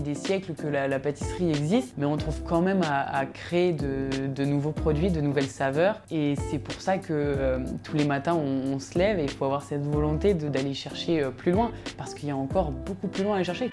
des 0.00 0.14
siècles 0.14 0.54
que 0.54 0.66
la, 0.66 0.98
pâtisserie 0.98 1.50
existe, 1.50 1.94
mais 1.96 2.06
on 2.06 2.16
trouve 2.16 2.42
quand 2.42 2.60
même 2.60 2.82
à, 2.82 3.24
créer 3.26 3.72
de, 3.72 4.44
nouveaux 4.44 4.72
produits, 4.72 5.10
de 5.10 5.20
nouvelles 5.20 5.48
saveurs. 5.48 6.00
Et 6.10 6.34
c'est 6.50 6.58
pour 6.58 6.80
ça 6.80 6.98
que 6.98 7.12
euh, 7.12 7.58
tous 7.84 7.96
les 7.96 8.04
matins, 8.04 8.34
on, 8.34 8.78
se 8.78 8.98
lève 8.98 9.18
et 9.18 9.24
il 9.24 9.30
faut 9.30 9.44
avoir 9.44 9.62
cette 9.62 9.84
volonté 9.84 10.34
d'aller 10.34 10.74
chercher 10.74 11.22
euh, 11.22 11.30
plus 11.30 11.52
loin, 11.52 11.70
parce 11.96 12.14
qu'il 12.14 12.28
y 12.28 12.32
a 12.32 12.36
encore 12.36 12.70
beaucoup 12.70 13.08
plus 13.08 13.24
loin 13.24 13.36
à 13.36 13.42
chercher. 13.42 13.70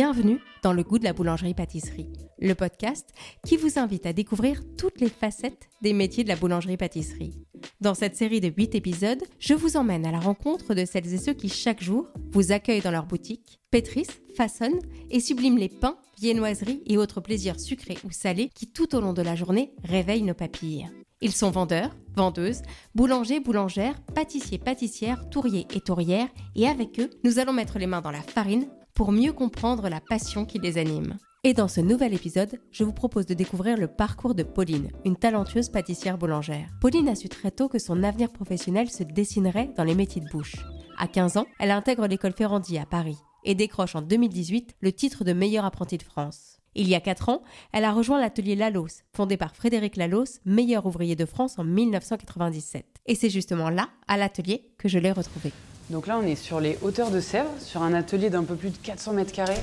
Bienvenue 0.00 0.38
dans 0.62 0.72
le 0.72 0.84
goût 0.84 1.00
de 1.00 1.02
la 1.02 1.12
boulangerie-pâtisserie, 1.12 2.12
le 2.38 2.54
podcast 2.54 3.12
qui 3.44 3.56
vous 3.56 3.80
invite 3.80 4.06
à 4.06 4.12
découvrir 4.12 4.62
toutes 4.76 5.00
les 5.00 5.08
facettes 5.08 5.68
des 5.82 5.92
métiers 5.92 6.22
de 6.22 6.28
la 6.28 6.36
boulangerie-pâtisserie. 6.36 7.34
Dans 7.80 7.94
cette 7.94 8.14
série 8.14 8.40
de 8.40 8.46
8 8.46 8.76
épisodes, 8.76 9.24
je 9.40 9.54
vous 9.54 9.76
emmène 9.76 10.06
à 10.06 10.12
la 10.12 10.20
rencontre 10.20 10.76
de 10.76 10.84
celles 10.84 11.12
et 11.12 11.18
ceux 11.18 11.32
qui 11.32 11.48
chaque 11.48 11.82
jour 11.82 12.06
vous 12.30 12.52
accueillent 12.52 12.80
dans 12.80 12.92
leur 12.92 13.06
boutique, 13.06 13.58
pétrissent, 13.72 14.22
façonnent 14.36 14.78
et 15.10 15.18
subliment 15.18 15.58
les 15.58 15.68
pains, 15.68 15.98
viennoiseries 16.20 16.84
et 16.86 16.96
autres 16.96 17.20
plaisirs 17.20 17.58
sucrés 17.58 17.98
ou 18.04 18.12
salés 18.12 18.50
qui 18.54 18.68
tout 18.68 18.94
au 18.94 19.00
long 19.00 19.14
de 19.14 19.22
la 19.22 19.34
journée 19.34 19.72
réveillent 19.82 20.22
nos 20.22 20.32
papilles. 20.32 20.88
Ils 21.20 21.32
sont 21.32 21.50
vendeurs, 21.50 21.90
vendeuses, 22.14 22.62
boulangers, 22.94 23.40
boulangères, 23.40 24.00
pâtissiers, 24.14 24.58
pâtissières, 24.58 25.28
touriers 25.28 25.66
et 25.74 25.80
tourières, 25.80 26.28
et 26.54 26.68
avec 26.68 27.00
eux, 27.00 27.10
nous 27.24 27.40
allons 27.40 27.52
mettre 27.52 27.80
les 27.80 27.88
mains 27.88 28.00
dans 28.00 28.12
la 28.12 28.22
farine 28.22 28.68
pour 28.98 29.12
mieux 29.12 29.32
comprendre 29.32 29.88
la 29.88 30.00
passion 30.00 30.44
qui 30.44 30.58
les 30.58 30.76
anime. 30.76 31.18
Et 31.44 31.54
dans 31.54 31.68
ce 31.68 31.80
nouvel 31.80 32.14
épisode, 32.14 32.60
je 32.72 32.82
vous 32.82 32.92
propose 32.92 33.26
de 33.26 33.34
découvrir 33.34 33.78
le 33.78 33.86
parcours 33.86 34.34
de 34.34 34.42
Pauline, 34.42 34.90
une 35.04 35.14
talentueuse 35.14 35.68
pâtissière 35.68 36.18
boulangère. 36.18 36.68
Pauline 36.80 37.08
a 37.08 37.14
su 37.14 37.28
très 37.28 37.52
tôt 37.52 37.68
que 37.68 37.78
son 37.78 38.02
avenir 38.02 38.32
professionnel 38.32 38.90
se 38.90 39.04
dessinerait 39.04 39.70
dans 39.76 39.84
les 39.84 39.94
métiers 39.94 40.20
de 40.20 40.28
bouche. 40.28 40.56
À 40.98 41.06
15 41.06 41.36
ans, 41.36 41.46
elle 41.60 41.70
intègre 41.70 42.08
l'école 42.08 42.32
Ferrandi 42.32 42.76
à 42.76 42.86
Paris 42.86 43.18
et 43.44 43.54
décroche 43.54 43.94
en 43.94 44.02
2018 44.02 44.74
le 44.80 44.92
titre 44.92 45.22
de 45.22 45.32
meilleure 45.32 45.64
apprentie 45.64 45.98
de 45.98 46.02
France. 46.02 46.58
Il 46.74 46.88
y 46.88 46.96
a 46.96 47.00
4 47.00 47.28
ans, 47.28 47.42
elle 47.72 47.84
a 47.84 47.92
rejoint 47.92 48.20
l'atelier 48.20 48.56
Lalos, 48.56 49.04
fondé 49.12 49.36
par 49.36 49.54
Frédéric 49.54 49.94
Lalos, 49.94 50.40
meilleur 50.44 50.86
ouvrier 50.86 51.14
de 51.14 51.24
France 51.24 51.56
en 51.60 51.64
1997. 51.64 52.84
Et 53.06 53.14
c'est 53.14 53.30
justement 53.30 53.70
là, 53.70 53.90
à 54.08 54.16
l'atelier, 54.16 54.72
que 54.76 54.88
je 54.88 54.98
l'ai 54.98 55.12
retrouvée. 55.12 55.52
Donc 55.90 56.06
là, 56.06 56.18
on 56.22 56.26
est 56.26 56.34
sur 56.34 56.60
les 56.60 56.76
hauteurs 56.82 57.10
de 57.10 57.18
Sèvres, 57.18 57.50
sur 57.60 57.82
un 57.82 57.94
atelier 57.94 58.28
d'un 58.28 58.44
peu 58.44 58.56
plus 58.56 58.68
de 58.68 58.76
400 58.76 59.14
mètres 59.14 59.32
carrés. 59.32 59.60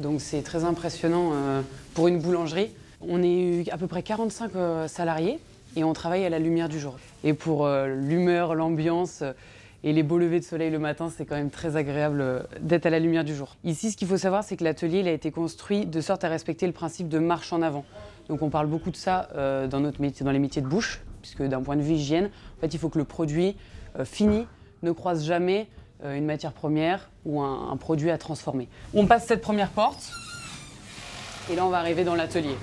Donc 0.00 0.20
c'est 0.20 0.42
très 0.42 0.64
impressionnant 0.64 1.30
euh, 1.32 1.62
pour 1.94 2.08
une 2.08 2.18
boulangerie. 2.18 2.70
On 3.00 3.22
est 3.22 3.70
à 3.70 3.78
peu 3.78 3.86
près 3.86 4.02
45 4.02 4.56
euh, 4.56 4.88
salariés 4.88 5.38
et 5.76 5.84
on 5.84 5.92
travaille 5.92 6.24
à 6.24 6.30
la 6.30 6.40
lumière 6.40 6.68
du 6.68 6.80
jour. 6.80 6.96
Et 7.22 7.32
pour 7.32 7.64
euh, 7.64 7.86
l'humeur, 7.94 8.56
l'ambiance 8.56 9.22
et 9.84 9.92
les 9.92 10.02
beaux 10.02 10.18
levers 10.18 10.40
de 10.40 10.44
soleil 10.44 10.70
le 10.70 10.80
matin, 10.80 11.12
c'est 11.16 11.24
quand 11.24 11.36
même 11.36 11.50
très 11.50 11.76
agréable 11.76 12.48
d'être 12.60 12.86
à 12.86 12.90
la 12.90 12.98
lumière 12.98 13.22
du 13.22 13.36
jour. 13.36 13.56
Ici, 13.62 13.92
ce 13.92 13.96
qu'il 13.96 14.08
faut 14.08 14.16
savoir, 14.16 14.42
c'est 14.42 14.56
que 14.56 14.64
l'atelier 14.64 15.08
a 15.08 15.12
été 15.12 15.30
construit 15.30 15.86
de 15.86 16.00
sorte 16.00 16.24
à 16.24 16.28
respecter 16.28 16.66
le 16.66 16.72
principe 16.72 17.08
de 17.08 17.20
marche 17.20 17.52
en 17.52 17.62
avant. 17.62 17.84
Donc 18.28 18.42
on 18.42 18.50
parle 18.50 18.66
beaucoup 18.66 18.90
de 18.90 18.96
ça 18.96 19.28
dans, 19.70 19.78
notre 19.78 20.02
les 20.02 20.38
métiers 20.40 20.62
de 20.62 20.66
bouche, 20.66 21.00
puisque 21.22 21.44
d'un 21.44 21.62
point 21.62 21.76
de 21.76 21.82
vue 21.82 21.94
hygiène, 21.94 22.26
en 22.56 22.60
fait, 22.62 22.74
il 22.74 22.80
faut 22.80 22.88
que 22.88 22.98
le 22.98 23.04
produit 23.04 23.54
fini 24.04 24.46
ne 24.82 24.92
croise 24.92 25.24
jamais 25.24 25.68
euh, 26.04 26.16
une 26.16 26.26
matière 26.26 26.52
première 26.52 27.10
ou 27.24 27.40
un, 27.42 27.76
produit 27.76 28.10
à 28.10 28.18
transformer. 28.18 28.68
On 28.94 29.06
passe 29.06 29.26
cette 29.26 29.40
première 29.40 29.70
porte 29.70 30.12
et 31.50 31.56
là 31.56 31.66
on 31.66 31.70
va 31.70 31.78
arriver 31.78 32.04
dans 32.04 32.14
l'atelier. 32.14 32.54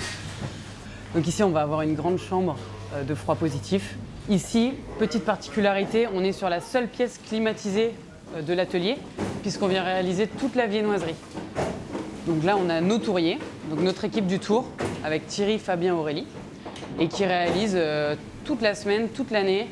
Donc 1.13 1.27
ici 1.27 1.43
on 1.43 1.49
va 1.49 1.61
avoir 1.61 1.81
une 1.81 1.95
grande 1.95 2.17
chambre 2.17 2.55
euh, 2.93 3.03
de 3.03 3.13
froid 3.13 3.35
positif. 3.35 3.97
Ici, 4.29 4.73
petite 4.99 5.25
particularité, 5.25 6.07
on 6.13 6.23
est 6.23 6.31
sur 6.31 6.49
la 6.49 6.61
seule 6.61 6.87
pièce 6.87 7.19
climatisée 7.27 7.91
euh, 8.37 8.41
de 8.41 8.53
l'atelier 8.53 8.97
puisqu'on 9.41 9.67
vient 9.67 9.83
réaliser 9.83 10.27
toute 10.27 10.55
la 10.55 10.67
viennoiserie. 10.67 11.15
Donc 12.27 12.43
là 12.45 12.55
on 12.57 12.69
a 12.69 12.79
nos 12.79 12.99
touriers, 12.99 13.37
donc 13.69 13.81
notre 13.81 14.05
équipe 14.05 14.27
du 14.27 14.39
tour 14.39 14.65
avec 15.03 15.27
Thierry, 15.27 15.59
Fabien, 15.59 15.93
Aurélie 15.93 16.25
et 16.99 17.09
qui 17.09 17.25
réalise 17.25 17.77
toute 18.45 18.61
la 18.61 18.73
semaine, 18.73 19.09
toute 19.09 19.29
l'année 19.29 19.67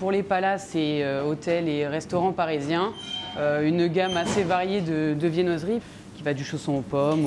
pour 0.00 0.10
les 0.10 0.22
palaces 0.22 0.74
et 0.74 1.02
euh, 1.04 1.22
hôtels 1.22 1.68
et 1.68 1.86
restaurants 1.86 2.32
parisiens, 2.32 2.92
euh, 3.38 3.68
une 3.68 3.86
gamme 3.86 4.16
assez 4.16 4.42
variée 4.42 4.80
de, 4.80 5.26
viennoiseries 5.28 5.80
qui 6.16 6.22
va 6.22 6.32
du 6.32 6.42
chausson 6.42 6.78
aux 6.78 6.80
pommes 6.80 7.26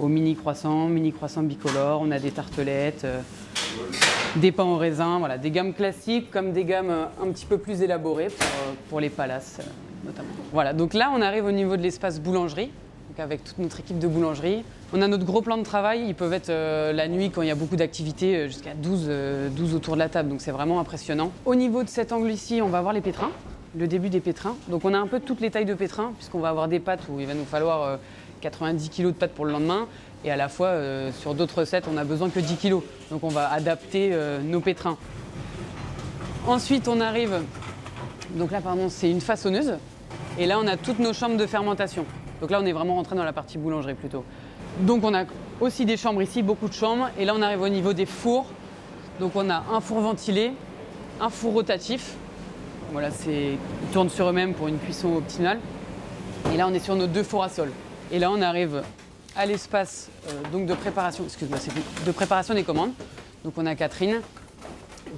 au, 0.00 0.08
mini 0.08 0.34
croissant, 0.34 0.88
mini 0.88 1.12
croissant 1.12 1.42
bicolore, 1.42 2.00
on 2.02 2.10
a 2.10 2.18
des 2.18 2.30
tartelettes, 2.30 3.04
euh, 3.04 3.20
des 4.36 4.52
pains 4.52 4.64
au 4.64 4.78
raisin, 4.78 5.18
voilà, 5.18 5.36
des 5.36 5.50
gammes 5.50 5.74
classiques 5.74 6.30
comme 6.30 6.52
des 6.52 6.64
gammes 6.64 7.08
un 7.22 7.30
petit 7.30 7.44
peu 7.44 7.58
plus 7.58 7.82
élaborées 7.82 8.28
pour, 8.28 8.48
pour 8.88 9.00
les 9.00 9.10
palaces 9.10 9.60
notamment. 10.04 10.28
Voilà, 10.52 10.72
donc 10.72 10.94
là 10.94 11.12
on 11.14 11.20
arrive 11.20 11.44
au 11.44 11.52
niveau 11.52 11.76
de 11.76 11.82
l'espace 11.82 12.20
boulangerie 12.20 12.70
avec 13.18 13.44
toute 13.44 13.58
notre 13.58 13.80
équipe 13.80 13.98
de 13.98 14.06
boulangerie. 14.06 14.64
On 14.94 15.02
a 15.02 15.08
notre 15.08 15.26
gros 15.26 15.42
plan 15.42 15.58
de 15.58 15.64
travail, 15.64 16.06
ils 16.08 16.14
peuvent 16.14 16.32
être 16.32 16.48
euh, 16.48 16.94
la 16.94 17.08
nuit 17.08 17.30
quand 17.30 17.42
il 17.42 17.48
y 17.48 17.50
a 17.50 17.54
beaucoup 17.54 17.76
d'activités, 17.76 18.36
euh, 18.36 18.46
jusqu'à 18.46 18.72
12, 18.72 19.00
12 19.02 19.08
euh, 19.10 19.76
autour 19.76 19.94
de 19.94 19.98
la 19.98 20.08
table, 20.08 20.30
donc 20.30 20.40
c'est 20.40 20.50
vraiment 20.50 20.80
impressionnant. 20.80 21.30
Au 21.44 21.54
niveau 21.54 21.82
de 21.82 21.90
cet 21.90 22.10
angle 22.10 22.30
ici, 22.30 22.62
on 22.62 22.68
va 22.68 22.80
voir 22.80 22.94
les 22.94 23.02
pétrins, 23.02 23.30
le 23.76 23.86
début 23.86 24.08
des 24.08 24.20
pétrins. 24.20 24.56
Donc 24.68 24.86
on 24.86 24.94
a 24.94 24.98
un 24.98 25.06
peu 25.06 25.20
toutes 25.20 25.42
les 25.42 25.50
tailles 25.50 25.66
de 25.66 25.74
pétrins, 25.74 26.12
puisqu'on 26.16 26.38
va 26.38 26.48
avoir 26.48 26.68
des 26.68 26.80
pâtes 26.80 27.02
où 27.10 27.20
il 27.20 27.26
va 27.26 27.34
nous 27.34 27.44
falloir 27.44 27.98
90 28.40 28.88
kg 28.88 29.08
de 29.08 29.10
pâtes 29.10 29.32
pour 29.32 29.44
le 29.44 29.52
lendemain, 29.52 29.88
et 30.24 30.30
à 30.30 30.36
la 30.36 30.48
fois 30.48 30.72
sur 31.12 31.34
d'autres 31.34 31.60
recettes, 31.60 31.84
on 31.92 31.98
a 31.98 32.04
besoin 32.04 32.30
que 32.30 32.40
10 32.40 32.56
kg. 32.56 32.80
Donc 33.10 33.24
on 33.24 33.28
va 33.28 33.52
adapter 33.52 34.16
nos 34.42 34.60
pétrins. 34.60 34.96
Ensuite, 36.46 36.88
on 36.88 37.02
arrive, 37.02 37.42
donc 38.36 38.52
là 38.52 38.62
pardon, 38.62 38.88
c'est 38.88 39.10
une 39.10 39.20
façonneuse, 39.20 39.74
et 40.38 40.46
là 40.46 40.58
on 40.58 40.66
a 40.66 40.78
toutes 40.78 40.98
nos 40.98 41.12
chambres 41.12 41.36
de 41.36 41.46
fermentation. 41.46 42.06
Donc 42.40 42.50
là, 42.50 42.60
on 42.62 42.66
est 42.66 42.72
vraiment 42.72 42.94
rentré 42.94 43.16
dans 43.16 43.24
la 43.24 43.32
partie 43.32 43.58
boulangerie 43.58 43.94
plutôt. 43.94 44.24
Donc 44.80 45.04
on 45.04 45.14
a 45.14 45.24
aussi 45.60 45.84
des 45.84 45.96
chambres 45.96 46.22
ici, 46.22 46.42
beaucoup 46.42 46.68
de 46.68 46.74
chambres. 46.74 47.10
Et 47.18 47.24
là, 47.24 47.34
on 47.36 47.42
arrive 47.42 47.62
au 47.62 47.68
niveau 47.68 47.92
des 47.92 48.06
fours. 48.06 48.46
Donc 49.20 49.32
on 49.34 49.50
a 49.50 49.64
un 49.72 49.80
four 49.80 50.00
ventilé, 50.00 50.52
un 51.20 51.30
four 51.30 51.52
rotatif. 51.52 52.14
Voilà, 52.92 53.10
c'est 53.10 53.52
ils 53.52 53.92
tournent 53.92 54.08
sur 54.08 54.28
eux-mêmes 54.28 54.54
pour 54.54 54.68
une 54.68 54.78
cuisson 54.78 55.16
optimale. 55.16 55.58
Et 56.52 56.56
là, 56.56 56.66
on 56.68 56.74
est 56.74 56.78
sur 56.78 56.96
nos 56.96 57.06
deux 57.06 57.22
fours 57.22 57.42
à 57.42 57.48
sol. 57.48 57.70
Et 58.10 58.18
là, 58.18 58.30
on 58.30 58.40
arrive 58.40 58.82
à 59.38 59.46
l'espace 59.46 60.10
euh, 60.28 60.66
de 60.66 60.74
préparation, 60.74 61.24
excuse-moi, 61.24 61.58
de 62.04 62.12
préparation 62.12 62.54
des 62.54 62.64
commandes. 62.64 62.92
Donc 63.44 63.54
on 63.56 63.66
a 63.66 63.74
Catherine 63.76 64.20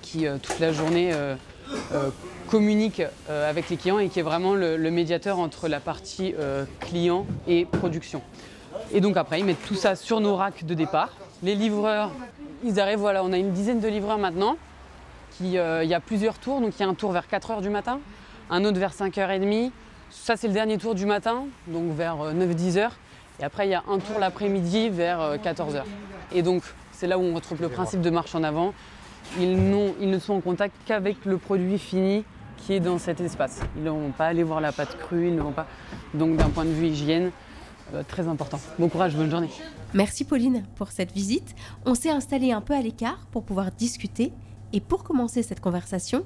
qui 0.03 0.27
euh, 0.27 0.37
toute 0.41 0.59
la 0.61 0.73
journée 0.73 1.11
euh, 1.13 1.37
communique 2.49 3.03
avec 3.29 3.71
les 3.71 3.77
clients 3.77 4.01
et 4.01 4.09
qui 4.09 4.19
est 4.19 4.25
vraiment 4.25 4.55
le, 4.55 4.77
médiateur 4.91 5.39
entre 5.39 5.69
la 5.69 5.79
partie 5.79 6.35
client 6.81 7.25
et 7.47 7.65
production. 7.65 8.23
Et 8.93 9.01
donc 9.01 9.17
après, 9.17 9.41
ils 9.41 9.45
mettent 9.45 9.65
tout 9.67 9.75
ça 9.75 9.95
sur 9.95 10.21
nos 10.21 10.37
racks 10.37 10.65
de 10.65 10.75
départ. 10.75 11.11
Les 11.43 11.55
livreurs, 11.55 12.11
ils 12.65 12.81
arrivent, 12.81 12.99
voilà, 12.99 13.23
on 13.25 13.33
a 13.33 13.39
une 13.39 13.53
dizaine 13.53 13.81
de 13.81 13.89
livreurs 13.89 14.19
maintenant. 14.19 14.57
Qui, 15.33 15.59
euh, 15.59 15.85
il 15.85 15.91
y 15.91 15.95
a 15.95 16.01
plusieurs 16.01 16.39
tours, 16.39 16.61
donc 16.61 16.75
il 16.77 16.83
y 16.83 16.85
a 16.85 16.89
un 16.89 16.95
tour 16.95 17.13
vers 17.13 17.27
4h 17.27 17.63
du 17.63 17.71
matin, 17.71 18.01
un 18.51 18.65
autre 18.65 18.79
vers 18.79 18.93
5h30. 18.93 19.71
Ça, 20.11 20.37
c'est 20.37 20.49
le 20.49 20.53
dernier 20.53 20.77
tour 20.77 20.95
du 20.95 21.07
matin, 21.07 21.45
donc 21.69 21.93
vers 21.93 22.17
9-10h. 22.35 22.91
Et 23.39 23.45
après, 23.45 23.67
il 23.67 23.71
y 23.71 23.75
a 23.75 23.85
un 23.89 23.99
tour 23.99 24.19
l'après-midi 24.19 24.91
vers 24.91 25.37
14h. 25.37 25.83
Et 26.33 26.43
donc, 26.43 26.63
c'est 26.91 27.07
là 27.07 27.17
où 27.17 27.23
on 27.23 27.35
retrouve 27.35 27.63
le 27.63 27.69
principe 27.69 28.01
de 28.01 28.11
marche 28.11 28.35
en 28.35 28.43
avant. 28.43 28.75
Ils, 29.39 29.53
ils 30.01 30.11
ne 30.11 30.19
sont 30.19 30.35
en 30.35 30.41
contact 30.41 30.75
qu'avec 30.85 31.25
le 31.25 31.39
produit 31.39 31.79
fini 31.79 32.25
qui 32.57 32.75
est 32.75 32.81
dans 32.81 32.99
cet 32.99 33.21
espace. 33.21 33.61
Ils 33.77 33.85
ne 33.85 33.91
vont 33.91 34.11
pas 34.11 34.27
aller 34.27 34.43
voir 34.43 34.61
la 34.61 34.73
pâte 34.73 34.99
crue, 34.99 35.29
ils 35.29 35.35
ne 35.35 35.41
vont 35.41 35.53
pas. 35.53 35.67
Donc 36.13 36.37
d'un 36.37 36.51
point 36.51 36.65
de 36.65 36.71
vue 36.71 36.89
hygiène, 36.89 37.27
euh, 37.27 37.50
très 38.09 38.29
important. 38.29 38.61
Bon 38.79 38.89
courage, 38.89 39.17
bonne 39.17 39.31
journée. 39.31 39.51
Merci 39.95 40.25
Pauline 40.25 40.63
pour 40.77 40.89
cette 40.93 41.13
visite. 41.13 41.55
On 41.85 41.95
s'est 41.95 42.11
installé 42.11 42.53
un 42.53 42.61
peu 42.61 42.75
à 42.75 42.81
l'écart 42.81 43.27
pour 43.33 43.43
pouvoir 43.43 43.71
discuter. 43.73 44.33
Et 44.73 44.79
pour 44.79 45.03
commencer 45.03 45.43
cette 45.43 45.59
conversation, 45.59 46.23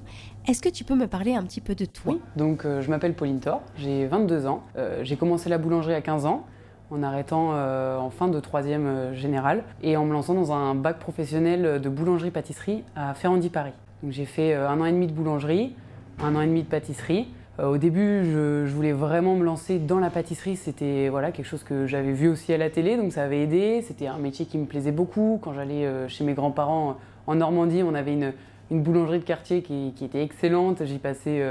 est-ce 0.47 0.61
que 0.61 0.69
tu 0.69 0.85
peux 0.85 0.95
me 0.95 1.07
parler 1.07 1.35
un 1.35 1.43
petit 1.45 1.63
peu 1.63 1.75
de 1.75 1.87
toi? 1.87 2.13
Oui, 2.13 2.21
donc 2.37 2.67
euh, 2.67 2.83
je 2.83 2.91
m'appelle 2.91 3.15
Pauline 3.15 3.41
Thor, 3.41 3.63
j'ai 3.79 4.05
22 4.07 4.47
ans. 4.47 4.63
Euh, 4.77 5.01
j'ai 5.03 5.17
commencé 5.17 5.49
la 5.49 5.57
boulangerie 5.57 5.95
à 5.95 6.03
15 6.03 6.27
ans 6.27 6.45
en 6.91 7.03
arrêtant 7.03 7.53
en 7.53 8.11
fin 8.11 8.29
de 8.29 8.39
troisième 8.39 9.15
général 9.15 9.65
et 9.83 9.97
en 9.97 10.05
me 10.05 10.13
lançant 10.13 10.35
dans 10.35 10.53
un 10.53 10.75
bac 10.75 10.99
professionnel 10.99 11.81
de 11.81 11.89
boulangerie-pâtisserie 11.89 12.85
à 12.95 13.15
Ferrandi 13.15 13.49
Paris. 13.49 13.73
Donc 14.03 14.13
j'ai 14.13 14.27
fait 14.27 14.55
un 14.55 14.81
an 14.81 14.85
et 14.85 14.93
demi 14.93 15.07
de 15.07 15.13
boulangerie, 15.13 15.75
un 16.23 16.37
an 16.37 16.43
et 16.43 16.47
demi 16.47 16.63
de 16.63 16.69
pâtisserie. 16.69 17.27
Euh, 17.61 17.69
au 17.69 17.79
début, 17.79 18.25
je, 18.25 18.67
voulais 18.67 18.93
vraiment 18.93 19.37
me 19.37 19.45
lancer 19.45 19.79
dans 19.79 20.01
la 20.01 20.11
pâtisserie. 20.11 20.57
C'était 20.57 21.09
voilà, 21.09 21.31
quelque 21.31 21.47
chose 21.47 21.63
que 21.63 21.87
j'avais 21.87 22.13
vu 22.13 22.29
aussi 22.29 22.53
à 22.53 22.59
la 22.59 22.71
télé, 22.71 22.97
donc 22.97 23.13
ça 23.13 23.23
avait 23.23 23.43
aidé. 23.43 23.83
C'était 23.83 24.07
un 24.07 24.19
métier 24.19 24.47
qui 24.47 24.59
me 24.59 24.67
plaisait 24.67 24.93
beaucoup. 24.93 25.39
Quand 25.43 25.53
j'allais 25.53 25.87
euh, 25.87 26.09
chez 26.09 26.25
mes 26.25 26.35
grands-parents 26.35 26.91
euh, 26.91 26.93
en 27.27 27.37
Normandie, 27.37 27.83
on 27.83 27.95
avait 27.95 28.13
une, 28.13 28.33
boulangerie 28.71 29.21
de 29.21 29.25
quartier 29.25 29.63
qui, 29.63 29.95
était 30.03 30.23
excellente. 30.23 30.85
J'y 30.85 30.99
passais 30.99 31.43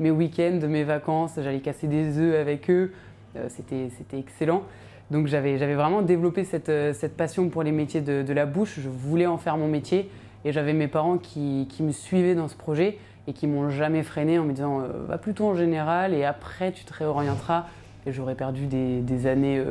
mes 0.00 0.10
week-ends, 0.10 0.58
mes 0.66 0.82
vacances. 0.82 1.34
J'allais 1.36 1.60
casser 1.60 1.86
des 1.86 2.18
œufs 2.18 2.34
avec 2.40 2.68
eux. 2.70 2.92
C'était 3.48 3.88
excellent. 4.18 4.64
Donc 5.12 5.28
j'avais 5.28 5.56
vraiment 5.74 6.02
développé 6.02 6.42
cette, 6.42 6.72
cette, 6.94 7.16
passion 7.16 7.50
pour 7.50 7.62
les 7.62 7.70
métiers 7.70 8.00
de, 8.00 8.32
la 8.32 8.46
bouche. 8.46 8.80
Je 8.80 8.88
voulais 8.88 9.26
en 9.26 9.38
faire 9.38 9.56
mon 9.58 9.68
métier 9.68 10.10
et 10.44 10.50
j'avais 10.50 10.72
mes 10.72 10.88
parents 10.88 11.18
qui, 11.18 11.68
qui, 11.70 11.84
me 11.84 11.92
suivaient 11.92 12.34
dans 12.34 12.48
ce 12.48 12.56
projet 12.56 12.98
et 13.26 13.32
qui 13.32 13.46
m'ont 13.46 13.70
jamais 13.70 14.02
freiné 14.02 14.38
en 14.38 14.44
me 14.44 14.52
disant 14.52 14.82
va 15.06 15.18
plutôt 15.18 15.46
en 15.46 15.54
général 15.54 16.14
et 16.14 16.24
après 16.24 16.72
tu 16.72 16.84
te 16.84 16.92
réorienteras. 16.92 17.66
Et 18.04 18.12
j'aurais 18.12 18.34
perdu 18.34 18.66
des, 18.66 19.26
années 19.28 19.62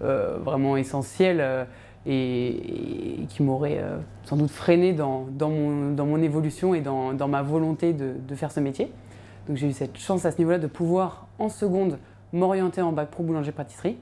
vraiment 0.00 0.76
essentielles 0.76 1.66
et, 2.06 3.26
qui 3.28 3.42
m'auraient 3.42 3.82
sans 4.22 4.36
doute 4.36 4.50
freiné 4.52 4.92
dans, 4.92 5.26
mon, 5.40 6.22
évolution 6.22 6.74
et 6.74 6.80
dans, 6.80 7.28
ma 7.28 7.42
volonté 7.42 7.92
de, 7.92 8.14
de 8.26 8.34
faire 8.36 8.52
ce 8.52 8.60
métier. 8.60 8.92
Donc 9.48 9.56
j'ai 9.56 9.68
eu 9.68 9.72
cette 9.72 9.98
chance 9.98 10.24
à 10.24 10.30
ce 10.30 10.38
niveau-là 10.38 10.58
de 10.58 10.66
pouvoir 10.68 11.26
en 11.38 11.48
seconde 11.48 11.98
m'orienter 12.32 12.82
en 12.82 12.92
bac 12.92 13.10
pro 13.10 13.22
boulanger-pâtisserie. 13.22 13.96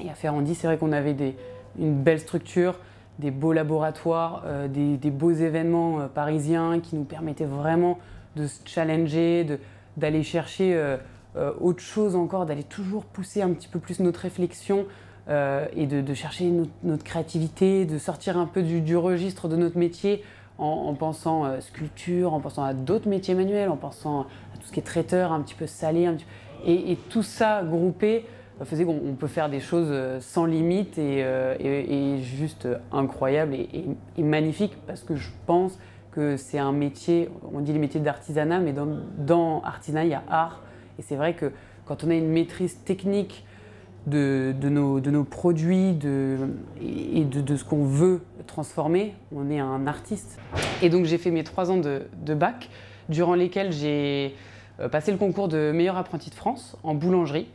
Et 0.00 0.10
à 0.10 0.14
Ferrandi, 0.14 0.54
c'est 0.54 0.66
vrai 0.66 0.78
qu'on 0.78 0.92
avait 0.92 1.14
des, 1.14 1.36
une 1.78 1.94
belle 1.94 2.20
structure, 2.20 2.78
des 3.20 3.30
beaux 3.30 3.52
laboratoires, 3.52 4.42
euh, 4.46 4.66
des, 4.66 5.10
beaux 5.10 5.30
événements 5.30 6.00
euh, 6.00 6.06
parisiens 6.06 6.80
qui 6.80 6.96
nous 6.96 7.04
permettaient 7.04 7.44
vraiment 7.44 7.98
de 8.36 8.46
se 8.46 8.60
challenger, 8.64 9.46
d'aller 9.96 10.22
chercher 10.22 10.74
euh, 10.74 10.96
autre 11.60 11.80
chose 11.80 12.16
encore, 12.16 12.46
d'aller 12.46 12.64
toujours 12.64 13.04
pousser 13.04 13.42
un 13.42 13.50
petit 13.50 13.68
peu 13.68 13.78
plus 13.78 14.00
notre 14.00 14.20
réflexion 14.20 14.86
et 15.76 15.86
de, 15.86 16.14
chercher 16.14 16.52
notre, 16.82 17.04
créativité, 17.04 17.84
de 17.84 17.98
sortir 17.98 18.36
un 18.36 18.46
peu 18.46 18.62
du, 18.62 18.96
registre 18.96 19.46
de 19.46 19.54
notre 19.54 19.78
métier 19.78 20.24
en, 20.58 20.92
pensant 20.94 21.60
sculpture, 21.60 22.34
en 22.34 22.40
pensant 22.40 22.64
à 22.64 22.74
d'autres 22.74 23.08
métiers 23.08 23.34
manuels, 23.34 23.68
en 23.68 23.76
pensant 23.76 24.22
à 24.22 24.56
tout 24.58 24.66
ce 24.66 24.72
qui 24.72 24.80
est 24.80 24.84
traiteur, 24.84 25.30
un 25.30 25.40
petit 25.42 25.54
peu 25.54 25.68
salé, 25.68 26.10
et, 26.66 26.98
tout 27.10 27.22
ça 27.22 27.62
groupé 27.62 28.24
faisait 28.64 28.84
qu'on 28.84 29.16
peut 29.18 29.26
faire 29.26 29.48
des 29.48 29.60
choses 29.60 29.88
euh, 29.90 30.20
sans 30.20 30.44
limite 30.44 30.98
et, 30.98 31.24
euh, 31.24 32.18
juste 32.18 32.68
incroyables 32.92 33.54
et, 33.54 34.22
magnifiques 34.22 34.76
parce 34.86 35.02
que 35.02 35.16
je 35.16 35.30
pense 35.46 35.78
que 36.12 36.36
c'est 36.36 36.58
un 36.58 36.72
métier, 36.72 37.30
on 37.52 37.60
dit 37.60 37.72
les 37.72 37.78
métiers 37.78 38.00
d'artisanat, 38.00 38.58
mais 38.58 38.72
dans, 38.72 38.88
dans, 39.18 39.62
artisanat, 39.62 40.04
il 40.04 40.10
y 40.10 40.14
a 40.14 40.22
art. 40.28 40.62
Et 40.98 41.02
c'est 41.02 41.16
vrai 41.16 41.34
que 41.34 41.52
quand 41.86 42.04
on 42.04 42.10
a 42.10 42.14
une 42.14 42.28
maîtrise 42.28 42.82
technique 42.84 43.44
de, 44.06 44.54
nos, 44.68 45.24
produits 45.24 45.90
et 46.80 47.24
de, 47.24 47.56
ce 47.56 47.64
qu'on 47.64 47.84
veut 47.84 48.20
transformer, 48.46 49.14
on 49.34 49.50
est 49.50 49.58
un 49.58 49.86
artiste. 49.86 50.38
Et 50.82 50.88
donc 50.88 51.04
j'ai 51.04 51.18
fait 51.18 51.30
mes 51.30 51.44
trois 51.44 51.70
ans 51.70 51.78
de, 51.78 52.34
bac, 52.34 52.68
durant 53.08 53.34
lesquels 53.34 53.72
j'ai 53.72 54.34
euh, 54.80 54.88
passé 54.88 55.10
le 55.12 55.18
concours 55.18 55.48
de 55.48 55.72
meilleur 55.72 55.96
apprenti 55.96 56.30
de 56.30 56.34
France 56.34 56.76
en 56.82 56.94
boulangerie. 56.94 57.48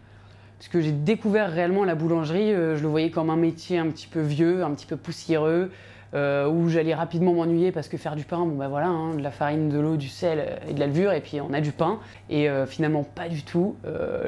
Puisque 0.59 0.79
j'ai 0.79 0.91
découvert 0.91 1.51
réellement 1.51 1.83
la 1.83 1.95
boulangerie, 1.95 2.53
euh, 2.53 2.77
je 2.77 2.81
le 2.81 2.87
voyais 2.87 3.09
comme 3.09 3.29
un 3.29 3.35
métier 3.35 3.77
un 3.77 3.87
petit 3.87 4.07
peu 4.07 4.21
vieux, 4.21 4.63
un 4.63 4.71
petit 4.71 4.85
peu 4.85 4.95
poussiéreux, 4.95 5.71
euh, 6.15 6.47
où 6.47 6.69
j'allais 6.69 6.95
rapidement 6.95 7.33
m'ennuyer 7.33 7.71
parce 7.71 7.87
que 7.87 7.97
faire 7.97 8.15
du 8.15 8.23
pain, 8.23 8.39
bon 8.39 8.55
ben 8.55 8.67
voilà, 8.67 8.87
hein, 8.87 9.13
de 9.15 9.21
la 9.21 9.31
farine, 9.31 9.69
de 9.69 9.79
l'eau, 9.79 9.97
du 9.97 10.09
sel 10.09 10.59
et 10.67 10.73
de 10.73 10.79
la 10.79 10.87
levure, 10.87 11.11
et 11.11 11.21
puis 11.21 11.41
on 11.41 11.53
a 11.53 11.61
du 11.61 11.71
pain. 11.71 11.99
Et 12.29 12.47
finalement, 12.67 13.03
pas 13.03 13.29
du 13.29 13.43
tout. 13.43 13.75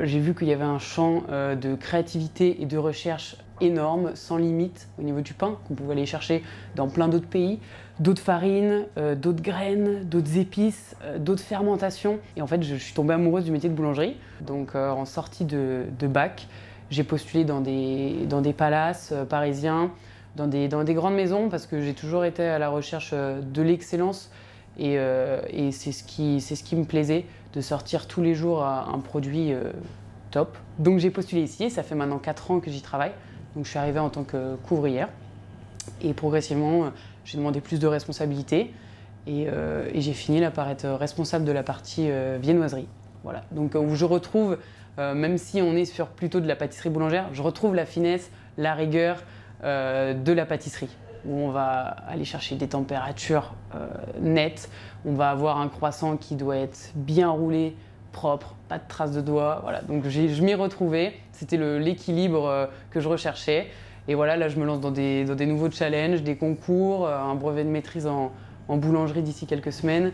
j'ai 0.04 0.20
vu 0.20 0.36
qu'il 0.36 0.48
y 0.48 0.54
avait 0.54 0.64
un 0.64 0.80
champ 0.80 1.24
de 1.30 1.76
créativité 1.76 2.62
et 2.62 2.66
de 2.66 2.78
recherche 2.78 3.38
énorme, 3.62 4.12
sans 4.16 4.38
limite 4.38 4.88
au 5.00 5.04
niveau 5.04 5.22
du 5.22 5.34
pain, 5.34 5.58
qu'on 5.68 5.74
pouvait 5.74 5.94
aller 5.94 6.06
chercher 6.06 6.44
dans 6.76 6.88
plein 6.88 7.08
d'autres 7.08 7.28
pays, 7.28 7.60
d'autres 8.00 8.22
farines, 8.22 8.86
euh, 8.98 9.16
d'autres 9.16 9.42
graines, 9.42 10.04
d'autres 10.08 10.38
épices, 10.38 10.96
euh, 11.04 11.18
d'autres 11.18 11.44
fermentations. 11.44 12.20
Et 12.36 12.42
en 12.42 12.48
fait, 12.48 12.64
je, 12.64 12.76
suis 12.76 12.94
tombée 12.94 13.14
amoureuse 13.14 13.46
du 13.46 13.52
métier 13.52 13.70
de 13.70 13.74
boulangerie. 13.74 14.18
Donc 14.42 14.76
euh, 14.76 14.90
en 14.90 15.06
sortie 15.06 15.46
de, 15.46 15.86
bac, 16.02 16.48
j'ai 16.90 17.04
postulé 17.04 17.44
dans 17.44 17.62
des, 17.62 18.26
dans 18.30 18.42
des 18.42 18.54
palaces 18.54 19.14
parisiens, 19.30 19.92
dans 20.38 20.84
des, 20.84 20.94
grandes 20.94 21.16
maisons, 21.16 21.50
parce 21.50 21.66
que 21.66 21.82
j'ai 21.82 21.94
toujours 21.94 22.24
été 22.24 22.44
à 22.44 22.60
la 22.60 22.70
recherche 22.70 23.14
de 23.14 23.62
l'excellence. 23.62 24.32
Et, 24.80 24.94
et 24.94 25.72
c'est 25.72 25.92
ce, 25.92 26.04
qui, 26.04 26.40
ce 26.40 26.64
qui 26.64 26.76
me 26.76 26.86
plaisait, 26.86 27.26
de 27.54 27.62
sortir 27.62 28.08
tous 28.08 28.22
les 28.22 28.36
jours 28.36 28.64
un 28.64 29.00
produit 29.00 29.52
top. 30.32 30.56
Donc 30.78 31.00
j'ai 31.00 31.10
postulé 31.10 31.42
ici, 31.42 31.72
ça 31.72 31.82
fait 31.82 31.96
maintenant 31.96 32.20
4 32.20 32.52
ans 32.52 32.60
que 32.60 32.70
j'y 32.70 32.82
travaille. 32.82 33.12
Donc 33.56 33.66
je 33.66 33.72
suis 33.72 33.80
arrivée 33.80 34.00
en 34.00 34.10
tant 34.10 34.24
que 34.24 34.56
couvrière. 34.68 35.10
Et 36.02 36.14
progressivement, 36.14 36.92
j'ai 37.26 37.38
demandé 37.38 37.62
plus 37.62 37.80
de 37.80 37.88
responsabilités. 37.88 38.72
Et, 39.28 39.48
euh, 39.50 39.90
j'ai 39.94 40.14
fini 40.14 40.40
là 40.40 40.52
par 40.52 40.70
être 40.70 40.88
responsable 40.88 41.44
de 41.46 41.52
la 41.52 41.64
partie 41.64 42.10
euh, 42.10 42.38
viennoiserie. 42.42 42.88
Voilà. 43.24 43.44
Donc 43.52 43.76
où 43.76 43.96
je 43.96 44.06
retrouve, 44.06 44.58
euh, 45.00 45.14
même 45.14 45.38
si 45.38 45.62
on 45.62 45.76
est 45.76 45.86
sur 45.86 46.08
plutôt 46.08 46.40
de 46.40 46.48
la 46.48 46.56
pâtisserie 46.56 46.90
boulangère, 46.90 47.28
je 47.34 47.42
retrouve 47.42 47.76
la 47.76 47.86
finesse, 47.86 48.32
la 48.58 48.74
rigueur 48.74 49.18
de 49.64 50.32
la 50.32 50.46
pâtisserie 50.46 50.96
où 51.26 51.36
on 51.36 51.50
va 51.50 51.96
aller 52.08 52.26
chercher 52.26 52.56
des 52.56 52.68
températures 52.68 53.54
nettes, 54.22 54.70
on 55.06 55.14
va 55.14 55.30
avoir 55.30 55.60
un 55.60 55.68
croissant 55.68 56.16
qui 56.16 56.36
doit 56.36 56.58
être 56.58 56.92
bien 56.96 57.30
roulé, 57.30 57.76
propre, 58.12 58.56
pas 58.68 58.78
de 58.78 58.88
traces 58.88 59.12
de 59.12 59.22
doigts. 59.22 59.60
Voilà. 59.64 59.82
Donc 59.82 60.08
je 60.08 60.42
m'y 60.42 60.56
retrouvais, 60.56 61.14
c'était 61.32 61.58
l'équilibre 61.80 62.48
euh, 62.48 62.66
que 62.90 63.00
je 63.00 63.08
recherchais. 63.08 63.68
Et 64.08 64.16
voilà, 64.16 64.38
là 64.38 64.48
je 64.50 64.58
me 64.60 64.66
lance 64.66 64.80
dans 64.80 64.92
des, 64.92 65.26
dans 65.26 65.36
des 65.36 65.46
nouveaux 65.46 65.70
challenges, 65.70 66.24
des 66.24 66.36
concours, 66.36 67.06
euh, 67.06 67.20
un 67.20 67.36
brevet 67.36 67.64
de 67.64 67.70
maîtrise 67.70 68.08
en, 68.08 68.32
en 68.68 68.78
boulangerie 68.78 69.22
d'ici 69.22 69.46
quelques 69.46 69.74
semaines. 69.74 70.12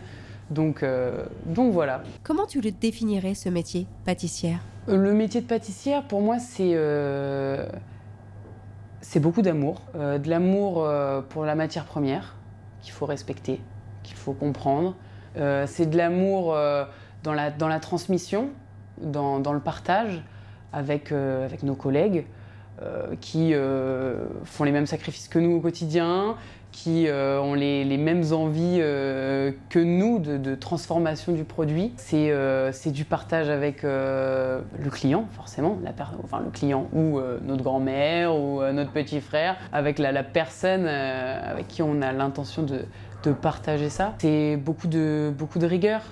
Donc, 0.50 0.82
euh, 0.82 1.24
donc 1.46 1.72
voilà. 1.72 2.02
Comment 2.22 2.46
tu 2.46 2.60
le 2.60 2.72
définirais 2.72 3.34
ce 3.34 3.48
métier, 3.48 3.86
pâtissière? 4.04 4.58
Le 4.86 5.14
métier 5.14 5.40
de 5.40 5.46
pâtissière, 5.46 6.02
pour 6.02 6.20
moi, 6.20 6.38
c'est 6.38 6.74
c'est 9.04 9.20
beaucoup 9.20 9.42
d'amour. 9.42 9.82
de 9.94 10.28
l'amour 10.30 10.88
pour 11.28 11.44
la 11.44 11.54
matière 11.54 11.84
première, 11.84 12.36
qu'il 12.80 12.92
faut 12.92 13.06
respecter, 13.06 13.60
qu'il 14.02 14.16
faut 14.16 14.32
comprendre. 14.32 14.96
c'est 15.66 15.86
de 15.86 15.96
l'amour 15.96 16.56
dans 17.24 17.32
la, 17.68 17.80
transmission, 17.80 18.50
dans, 18.98 19.52
le 19.52 19.60
partage 19.60 20.22
avec, 20.72 21.10
euh, 21.12 21.48
nos 21.62 21.74
collègues 21.74 22.26
euh, 22.82 23.14
qui 23.20 23.54
euh, 23.54 24.26
font 24.44 24.64
les 24.64 24.72
mêmes 24.72 24.86
sacrifices 24.86 25.28
que 25.28 25.38
nous 25.38 25.52
au 25.56 25.60
quotidien, 25.60 26.36
qui 26.74 27.06
ont 27.10 27.54
les, 27.54 27.84
les, 27.84 27.96
mêmes 27.96 28.24
envies 28.32 28.78
que 28.78 29.78
nous 29.78 30.18
de, 30.18 30.54
transformation 30.54 31.32
du 31.32 31.44
produit. 31.44 31.92
C'est 31.96 32.90
du 32.90 33.04
partage 33.04 33.48
avec 33.48 33.84
le 33.84 34.90
client, 34.90 35.26
forcément, 35.32 35.78
la 35.84 35.92
enfin, 36.22 36.40
le 36.44 36.50
client 36.50 36.88
ou 36.92 37.20
notre 37.44 37.62
grand-mère 37.62 38.34
ou 38.34 38.60
notre 38.72 38.90
petit 38.90 39.20
frère, 39.20 39.56
avec 39.72 39.98
la, 39.98 40.10
la 40.10 40.24
personne 40.24 40.86
avec 40.86 41.68
qui 41.68 41.80
on 41.82 42.02
a 42.02 42.12
l'intention 42.12 42.62
de, 42.64 42.80
de 43.24 43.32
partager 43.32 43.88
ça. 43.88 44.14
C'est 44.18 44.56
beaucoup 44.56 44.88
de, 44.88 45.32
beaucoup 45.36 45.58
de 45.58 45.66
rigueur, 45.66 46.02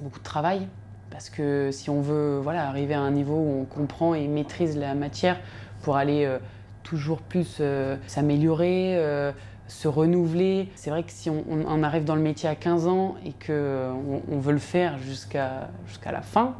beaucoup 0.00 0.18
de 0.18 0.24
travail. 0.24 0.68
Parce 1.10 1.28
que 1.28 1.70
si 1.72 1.90
on 1.90 2.00
veut 2.00 2.38
voilà, 2.38 2.68
arriver 2.68 2.94
à 2.94 3.00
un 3.00 3.10
niveau 3.10 3.34
où 3.34 3.60
on 3.60 3.64
comprend 3.64 4.14
et 4.14 4.26
maîtrise 4.28 4.78
la 4.78 4.94
matière 4.94 5.38
pour 5.82 5.96
aller 5.96 6.24
euh, 6.24 6.38
toujours 6.82 7.20
plus 7.20 7.58
euh, 7.60 7.96
s'améliorer, 8.06 8.94
euh, 8.96 9.32
se 9.70 9.88
renouveler, 9.88 10.68
c'est 10.74 10.90
vrai 10.90 11.02
que 11.02 11.12
si 11.12 11.30
on, 11.30 11.82
arrive 11.82 12.04
dans 12.04 12.16
le 12.16 12.22
métier 12.22 12.48
à 12.48 12.54
15 12.54 12.86
ans 12.86 13.14
et 13.24 13.32
qu'on 13.44 14.22
on 14.30 14.38
veut 14.38 14.52
le 14.52 14.58
faire 14.58 14.98
jusqu'à 14.98 15.70
jusqu'à 15.86 16.12
la 16.12 16.22
fin, 16.22 16.56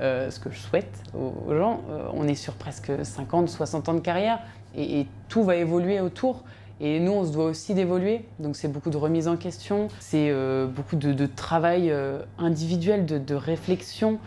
ce 0.00 0.38
que 0.38 0.50
je 0.50 0.58
souhaite 0.58 1.02
aux, 1.14 1.54
gens, 1.54 1.82
on 2.12 2.26
est 2.28 2.34
sur 2.34 2.54
presque 2.54 2.92
50, 3.02 3.48
60 3.48 3.88
ans 3.88 3.94
de 3.94 4.00
carrière 4.00 4.38
et 4.76 5.06
tout 5.28 5.44
va 5.44 5.56
évoluer 5.56 6.00
autour. 6.00 6.44
Et 6.80 6.98
nous, 6.98 7.12
on 7.12 7.24
se 7.24 7.32
doit 7.32 7.46
aussi 7.46 7.74
d'évoluer. 7.74 8.24
Donc, 8.40 8.56
c'est 8.56 8.68
beaucoup 8.68 8.90
de 8.90 8.96
remise 8.96 9.28
en 9.28 9.36
question, 9.36 9.88
c'est 10.00 10.28
euh, 10.30 10.66
beaucoup 10.66 10.96
de, 10.96 11.26
travail 11.26 11.90
euh, 11.90 12.18
individuel, 12.38 13.06
de, 13.06 13.34
réflexion, 13.34 14.18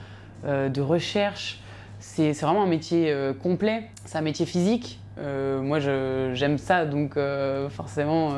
euh, 0.46 0.70
de 0.70 0.82
recherche. 0.82 1.60
C'est 2.00 2.32
vraiment 2.34 2.64
un 2.64 2.68
métier 2.68 3.14
complet. 3.42 3.90
C'est 4.06 4.18
un 4.18 4.22
métier 4.22 4.46
physique. 4.46 5.00
moi, 5.18 5.80
j'aime 5.80 6.58
ça, 6.58 6.86
donc 6.86 7.18
forcément, 7.70 8.34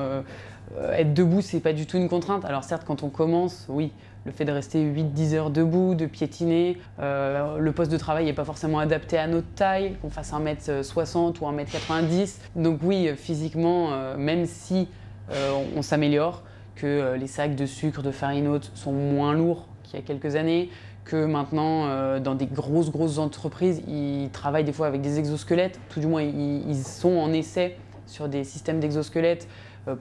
être 0.94 1.14
debout, 1.14 1.42
c'est 1.42 1.60
pas 1.60 1.74
du 1.74 1.86
tout 1.86 1.98
une 1.98 2.10
contrainte. 2.10 2.46
Alors, 2.46 2.64
certes, 2.64 2.84
quand 2.86 3.04
on 3.04 3.10
commence, 3.10 3.66
oui, 3.70 3.92
le 4.26 4.32
fait 4.32 4.46
de 4.46 4.52
rester 4.52 4.84
8-10 4.84 5.34
heures 5.34 5.50
debout, 5.50 5.96
de 5.96 6.06
piétiner, 6.06 6.78
euh, 7.00 7.58
le 7.58 7.72
poste 7.72 7.92
de 7.92 7.98
travail 7.98 8.26
n'est 8.26 8.34
pas 8.34 8.46
forcément 8.46 8.80
adapté 8.80 9.18
à 9.18 9.28
notre 9.28 9.48
taille, 9.56 9.96
qu'on 10.02 10.10
fasse 10.10 10.34
1m60 10.34 11.40
ou 11.40 11.46
1m90. 11.46 12.40
Donc 12.56 12.80
oui, 12.84 13.10
physiquement, 13.16 13.90
euh, 13.92 14.18
même 14.18 14.46
si 14.46 14.88
euh, 15.32 15.52
on, 15.76 15.82
s'améliore, 15.82 16.44
que 16.76 17.16
les 17.20 17.28
sacs 17.28 17.56
de 17.56 17.66
sucre, 17.66 18.02
de 18.02 18.12
farine 18.12 18.48
haute 18.48 18.72
sont 18.74 18.94
moins 18.94 19.34
lourds 19.34 19.68
qu'il 19.84 20.00
y 20.00 20.04
a 20.04 20.06
quelques 20.06 20.36
années, 20.36 20.70
que 21.06 21.26
maintenant, 21.26 22.20
dans 22.20 22.36
des 22.36 22.46
grosses, 22.46 22.92
grosses 22.92 23.18
entreprises, 23.18 23.82
ils 23.88 24.30
travaillent 24.32 24.64
des 24.64 24.74
fois 24.74 24.88
avec 24.88 25.02
des 25.02 25.18
exosquelettes, 25.18 25.80
tout 25.90 26.00
du 26.00 26.08
moins 26.08 26.22
ils, 26.22 26.84
sont 26.84 27.18
en 27.18 27.34
essai 27.34 27.78
sur 28.06 28.30
des 28.30 28.44
systèmes 28.44 28.80
d'exosquelettes 28.80 29.48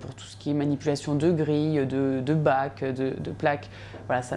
pour 0.00 0.14
tout 0.14 0.26
ce 0.26 0.37
qui 0.37 0.50
est 0.50 0.55
manipulation 0.55 1.14
de 1.14 1.31
grilles, 1.31 1.87
de, 1.87 2.21
de 2.21 2.35
bacs, 2.35 2.85
de, 2.85 3.14
de 3.19 3.31
plaques 3.31 3.71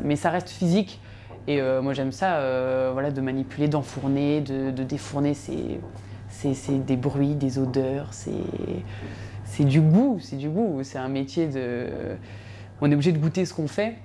mais 0.04 0.16
ça 0.16 0.30
reste 0.30 0.50
physique. 0.50 1.00
Et 1.48 1.60
euh, 1.60 1.82
moi 1.82 1.94
j'aime 1.94 2.12
ça, 2.12 2.36
euh, 2.38 2.92
voilà, 2.94 3.12
de 3.12 3.22
manipuler, 3.22 3.68
d'enfourner, 3.68 4.42
de, 4.42 4.84
défourner. 4.84 5.34
C'est 5.34 6.86
des 6.86 6.98
bruits, 6.98 7.36
des 7.36 7.60
odeurs, 7.60 8.10
c'est 8.12 9.66
du 9.66 9.82
goût, 9.82 10.18
c'est 10.22 10.38
du 10.38 10.50
goût. 10.50 10.80
C'est 10.84 10.98
un 10.98 11.10
métier 11.10 11.48
de. 11.48 11.88
On 12.80 12.90
est 12.90 12.94
obligé 12.94 13.12
de 13.12 13.20
goûter 13.20 13.46
ce 13.46 13.54
qu'on 13.54 13.68
fait. 13.68 13.96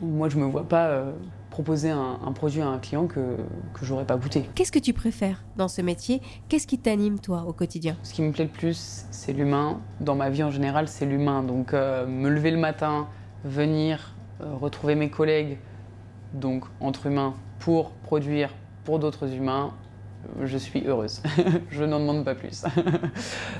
Moi, 0.00 0.28
je 0.28 0.36
me 0.36 0.44
vois 0.44 0.68
pas 0.68 1.04
proposer 1.52 1.90
un, 1.90 2.32
produit 2.34 2.62
à 2.62 2.66
un 2.66 2.78
client 2.78 3.06
que, 3.06 3.36
que 3.74 3.84
j'aurais 3.84 4.06
pas 4.06 4.16
goûté. 4.16 4.48
Qu'est-ce 4.54 4.72
que 4.72 4.78
tu 4.78 4.94
préfères 4.94 5.44
dans 5.56 5.68
ce 5.68 5.82
métier? 5.82 6.22
Qu'est-ce 6.48 6.66
qui 6.66 6.78
t'anime 6.78 7.20
toi 7.20 7.44
au 7.46 7.52
quotidien? 7.52 7.96
Ce 8.02 8.14
qui 8.14 8.22
me 8.22 8.32
plaît 8.32 8.44
le 8.44 8.50
plus, 8.50 9.04
c'est 9.10 9.34
l'humain. 9.34 9.80
Dans 10.00 10.16
ma 10.16 10.30
vie 10.30 10.42
en 10.42 10.50
général, 10.50 10.88
c'est 10.88 11.04
l'humain. 11.04 11.42
Donc 11.42 11.74
euh, 11.74 12.06
me 12.06 12.30
lever 12.30 12.50
le 12.50 12.56
matin, 12.56 13.06
venir 13.44 14.14
euh, 14.40 14.54
retrouver 14.54 14.94
mes 14.94 15.10
collègues, 15.10 15.58
donc 16.32 16.64
entre 16.80 17.06
humains, 17.06 17.34
pour 17.58 17.90
produire 17.90 18.48
pour 18.84 18.98
d'autres 18.98 19.32
humains, 19.32 19.72
je 20.42 20.56
suis 20.58 20.84
heureuse. 20.86 21.22
je 21.70 21.84
n'en 21.84 22.00
demande 22.00 22.24
pas 22.24 22.34
plus. 22.34 22.64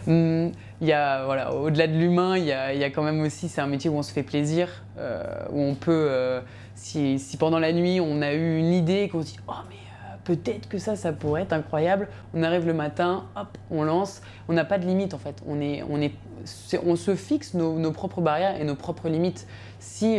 Hmm, 0.07 0.49
il 0.81 0.89
y 0.89 0.93
a, 0.93 1.25
voilà, 1.25 1.55
au-delà 1.55 1.87
de 1.87 1.97
l'humain, 1.97 2.37
il 2.37 2.45
y 2.45 2.53
a, 2.53 2.73
il 2.73 2.81
y 2.81 2.85
a, 2.85 2.91
quand 2.91 3.03
même 3.03 3.21
aussi, 3.21 3.49
c'est 3.49 3.61
un 3.61 3.67
métier 3.67 3.91
où 3.91 3.97
on 3.97 4.03
se 4.03 4.13
fait 4.13 4.23
plaisir, 4.23 4.69
euh, 4.99 5.23
où 5.51 5.61
on 5.61 5.75
peut, 5.75 6.07
euh, 6.09 6.41
si, 6.75 7.19
pendant 7.39 7.59
la 7.59 7.73
nuit 7.73 8.01
on 8.01 8.23
a 8.23 8.33
eu 8.33 8.59
une 8.59 8.73
idée 8.73 9.09
qu'on 9.09 9.23
se 9.23 9.33
dit, 9.33 9.39
oh 9.49 9.53
mais 9.69 9.77
euh, 9.77 10.17
peut-être 10.25 10.69
que 10.69 10.79
ça, 10.79 10.97
ça 10.97 11.13
pourrait 11.13 11.43
être 11.43 11.53
incroyable, 11.53 12.09
on 12.35 12.43
arrive 12.43 12.67
le 12.67 12.75
matin, 12.75 13.25
hop, 13.37 13.59
on 13.71 13.83
lance, 13.83 14.23
on 14.49 14.53
n'a 14.53 14.65
pas 14.65 14.79
de 14.79 14.87
limite 14.87 15.15
en 15.15 15.19
fait, 15.19 15.43
on, 15.47 16.97
se 16.97 17.15
fixe 17.15 17.55
nos, 17.55 17.93
propres 17.93 18.21
barrières 18.21 18.61
et 18.61 18.65
nos 18.65 18.75
propres 18.75 19.09
limites. 19.09 19.47
Si 19.79 20.19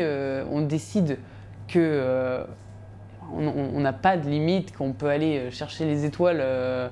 on 0.51 0.62
décide 0.62 1.17
que 1.67 2.45
on 3.31 3.79
n'a 3.79 3.93
pas 3.93 4.17
de 4.17 4.29
limite, 4.29 4.75
qu'on 4.75 4.93
peut 4.93 5.07
aller 5.07 5.38
euh, 5.38 5.51
chercher 5.51 5.86
les 5.86 6.05
étoiles, 6.05 6.39
euh, 6.41 6.89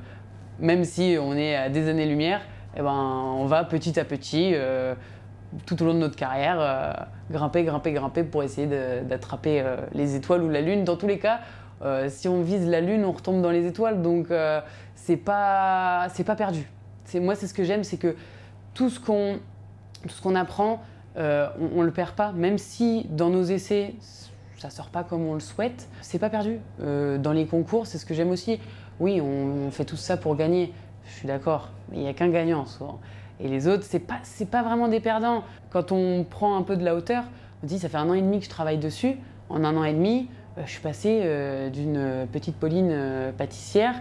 même 0.60 0.84
si 0.84 1.18
on 1.20 1.36
est 1.36 1.56
à 1.56 1.70
des 1.70 1.90
années-lumière, 1.90 2.42
eh 2.76 2.82
ben, 2.82 2.92
on 2.92 3.46
va 3.46 3.64
petit 3.64 4.00
à 4.00 4.06
petit, 4.06 4.52
euh, 4.54 4.96
tout 5.66 5.82
au 5.82 5.86
long 5.86 5.94
de 5.94 6.00
notre 6.00 6.16
carrière, 6.16 7.08
grimper, 7.30 7.64
grimper, 7.64 7.92
grimper 7.92 8.24
pour 8.24 8.44
essayer 8.44 8.68
d'attraper 9.04 9.64
les 9.94 10.16
étoiles 10.16 10.44
ou 10.44 10.50
la 10.50 10.62
Lune. 10.62 10.84
Dans 10.84 10.96
tous 10.96 11.08
les 11.08 11.20
cas, 11.20 11.42
si 12.08 12.28
on 12.28 12.42
vise 12.42 12.68
la 12.68 12.80
Lune, 12.80 13.04
on 13.04 13.12
retombe 13.12 13.42
dans 13.42 13.52
les 13.52 13.66
étoiles, 13.66 14.02
donc 14.02 14.28
c'est 14.96 15.18
pas, 15.18 16.08
pas 16.26 16.36
perdu. 16.36 16.70
Moi, 17.16 17.36
c'est 17.36 17.48
ce 17.48 17.54
que 17.54 17.64
j'aime, 17.64 17.84
c'est 17.84 17.98
que 17.98 18.16
tout 18.74 18.90
ce 18.90 19.00
qu'on 19.00 19.40
qu'on 20.24 20.36
apprend, 20.36 20.82
on, 21.18 21.80
ne 21.80 21.84
le 21.84 21.92
perd 21.92 22.12
pas, 22.12 22.32
même 22.32 22.58
si 22.58 23.06
dans 23.10 23.30
nos 23.30 23.44
essais, 23.44 23.94
ça 24.62 24.70
sort 24.70 24.90
pas 24.90 25.04
comme 25.04 25.26
on 25.26 25.34
le 25.34 25.40
souhaite, 25.40 25.90
c'est 26.02 26.20
pas 26.20 26.30
perdu. 26.30 26.60
Euh, 26.82 27.18
dans 27.18 27.32
les 27.32 27.48
concours, 27.48 27.88
c'est 27.88 27.98
ce 27.98 28.06
que 28.06 28.14
j'aime 28.14 28.30
aussi. 28.30 28.60
Oui, 29.00 29.20
on, 29.20 29.72
fait 29.72 29.86
tout 29.86 29.98
ça 29.98 30.18
pour 30.18 30.36
gagner. 30.36 30.72
Je 31.08 31.14
suis 31.14 31.28
d'accord, 31.28 31.70
mais 31.90 31.98
il 31.98 32.04
n'y 32.04 32.08
a 32.08 32.14
qu'un 32.14 32.30
gagnant 32.30 32.68
souvent. 32.68 33.00
Et 33.44 33.48
les 33.48 33.68
autres, 33.68 33.84
c'est 33.84 34.00
pas, 34.00 34.20
c'est 34.24 34.50
pas 34.50 34.64
vraiment 34.64 34.88
des 34.88 35.00
perdants. 35.00 35.44
Quand 35.70 35.92
on 35.92 36.24
prend 36.24 36.56
un 36.56 36.64
peu 36.64 36.78
de 36.78 36.84
la 36.84 36.96
hauteur, 36.96 37.24
on 37.64 37.68
dit 37.68 37.80
ça 37.80 37.90
fait 37.90 37.98
un 37.98 38.10
an 38.10 38.14
et 38.14 38.22
demi 38.22 38.40
que 38.40 38.46
je 38.46 38.50
travaille 38.50 38.78
dessus. 38.78 39.16
En 39.50 39.64
un 39.64 39.76
an 39.76 39.84
et 39.84 39.94
demi, 39.94 40.30
euh, 40.58 40.62
je 40.66 40.72
suis 40.72 40.82
passé 40.82 41.22
euh, 41.24 41.70
d'une 41.70 42.28
petite 42.32 42.56
Pauline 42.56 42.96
pâtissière 43.38 43.96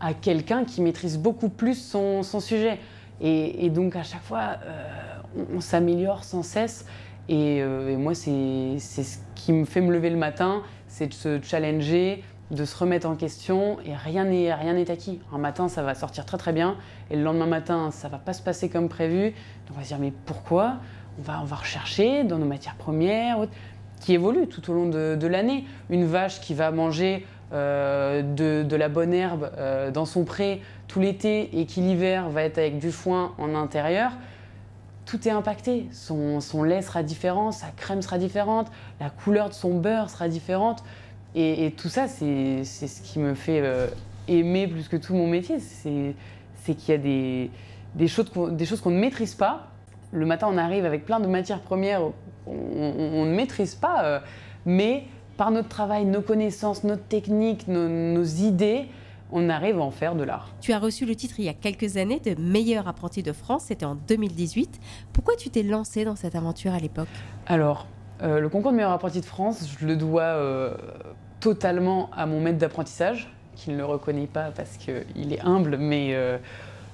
à 0.00 0.14
quelqu'un 0.14 0.64
qui 0.64 0.82
maîtrise 0.82 1.18
beaucoup 1.18 1.48
plus 1.48 1.74
son, 1.74 2.22
sujet. 2.40 2.78
Et, 3.20 3.70
donc 3.70 3.96
à 3.96 4.02
chaque 4.02 4.22
fois, 4.22 4.58
on 5.54 5.60
s'améliore 5.60 6.22
sans 6.24 6.42
cesse. 6.42 6.84
Euh, 7.30 7.88
et, 7.90 7.96
moi, 7.96 8.14
c'est 8.14 8.78
ce 8.78 9.18
qui 9.34 9.52
me 9.52 9.64
fait 9.64 9.80
me 9.80 9.92
lever 9.92 10.10
le 10.10 10.16
matin, 10.16 10.62
c'est 10.88 11.08
de 11.08 11.14
se 11.14 11.40
challenger, 11.42 12.22
de 12.50 12.64
se 12.64 12.76
remettre 12.76 13.08
en 13.08 13.16
question 13.16 13.78
et 13.84 13.94
rien 13.94 14.24
n'est 14.24 14.52
rien 14.54 14.74
n'est 14.74 14.90
acquis. 14.90 15.20
Un 15.32 15.38
matin, 15.38 15.68
ça 15.68 15.82
va 15.82 15.94
sortir 15.94 16.24
très 16.24 16.38
très 16.38 16.52
bien 16.52 16.76
et 17.10 17.16
le 17.16 17.22
lendemain 17.22 17.46
matin, 17.46 17.90
ça 17.90 18.08
va 18.08 18.18
pas 18.18 18.32
se 18.32 18.42
passer 18.42 18.68
comme 18.68 18.88
prévu. 18.88 19.30
Donc 19.66 19.76
on 19.76 19.78
va 19.78 19.82
se 19.82 19.88
dire 19.88 19.98
mais 19.98 20.12
pourquoi? 20.24 20.76
On 21.18 21.22
va, 21.22 21.40
on 21.42 21.44
va 21.44 21.56
rechercher 21.56 22.24
dans 22.24 22.38
nos 22.38 22.46
matières 22.46 22.76
premières 22.76 23.38
qui 24.00 24.12
évoluent 24.12 24.48
tout 24.48 24.70
au 24.70 24.74
long 24.74 24.88
de, 24.88 25.26
l'année. 25.26 25.64
Une 25.90 26.04
vache 26.04 26.40
qui 26.40 26.54
va 26.54 26.70
manger 26.70 27.26
euh, 27.52 28.22
de, 28.22 28.76
la 28.76 28.88
bonne 28.88 29.14
herbe 29.14 29.50
euh, 29.56 29.90
dans 29.90 30.04
son 30.04 30.24
pré 30.24 30.60
tout 30.88 31.00
l'été 31.00 31.58
et 31.58 31.66
qui 31.66 31.80
l'hiver 31.80 32.28
va 32.28 32.42
être 32.42 32.58
avec 32.58 32.78
du 32.78 32.92
foin 32.92 33.32
en 33.38 33.54
intérieur 33.54 34.12
tout 35.06 35.26
est 35.26 35.30
impacté. 35.30 35.86
Son, 35.92 36.62
lait 36.64 36.82
sera 36.82 37.02
différent, 37.02 37.52
sa 37.52 37.68
crème 37.68 38.02
sera 38.02 38.18
différente, 38.18 38.70
la 39.00 39.08
couleur 39.08 39.48
de 39.48 39.54
son 39.54 39.78
beurre 39.78 40.10
sera 40.10 40.28
différente. 40.28 40.82
Et, 41.38 41.72
tout 41.76 41.90
ça, 41.90 42.08
c'est 42.08 42.64
ce 42.64 43.02
qui 43.02 43.18
me 43.18 43.34
fait 43.34 43.60
euh, 43.62 43.88
aimer 44.26 44.66
plus 44.66 44.88
que 44.88 44.96
tout 44.96 45.14
mon 45.14 45.26
métier. 45.26 45.58
C'est 45.60 46.74
qu'il 46.74 46.88
y 46.88 46.92
a 46.92 46.98
des, 46.98 47.50
des 47.94 48.08
choses 48.08 48.80
qu'on 48.80 48.90
ne 48.90 48.98
maîtrise 48.98 49.34
pas. 49.34 49.68
Le 50.12 50.24
matin, 50.24 50.48
on 50.50 50.56
arrive 50.56 50.86
avec 50.86 51.04
plein 51.04 51.20
de 51.20 51.26
matières 51.26 51.60
premières 51.60 52.00
on, 52.46 53.24
ne 53.24 53.34
maîtrise 53.34 53.74
pas, 53.74 54.04
euh, 54.04 54.20
mais 54.64 55.04
par 55.36 55.50
notre 55.50 55.68
travail, 55.68 56.04
nos 56.04 56.22
connaissances, 56.22 56.84
notre 56.84 57.04
technique, 57.04 57.68
nos 57.68 58.22
idées, 58.22 58.86
on 59.32 59.48
arrive 59.48 59.78
à 59.78 59.82
en 59.82 59.90
faire 59.90 60.14
de 60.14 60.22
l'art. 60.22 60.54
Tu 60.60 60.72
as 60.72 60.78
reçu 60.78 61.04
le 61.04 61.14
titre 61.14 61.34
il 61.38 61.44
y 61.44 61.48
a 61.48 61.54
quelques 61.54 61.96
années 61.96 62.20
de 62.20 62.40
meilleur 62.40 62.88
apprenti 62.88 63.22
de 63.22 63.32
France, 63.32 63.64
c'était 63.66 63.84
en 63.84 63.96
2018. 63.96 64.80
Pourquoi 65.12 65.34
tu 65.36 65.50
t'es 65.50 65.62
lancé 65.62 66.04
dans 66.04 66.16
cette 66.16 66.36
aventure 66.36 66.72
à 66.72 66.78
l'époque? 66.78 67.08
Alors, 67.46 67.86
euh, 68.22 68.40
le 68.40 68.48
concours 68.48 68.70
de 68.70 68.76
meilleur 68.76 68.92
apprenti 68.92 69.20
de 69.20 69.26
France, 69.26 69.68
je 69.78 69.86
le 69.86 69.96
dois 69.96 70.22
euh, 70.22 70.74
totalement 71.40 72.10
à 72.16 72.26
mon 72.26 72.40
maître 72.40 72.58
d'apprentissage, 72.58 73.30
qui 73.54 73.70
ne 73.70 73.76
le 73.76 73.84
reconnaît 73.84 74.26
pas 74.26 74.50
parce 74.54 74.76
qu'il 74.76 75.32
est 75.32 75.40
humble, 75.40 75.76
mais 75.78 76.14
euh, 76.14 76.38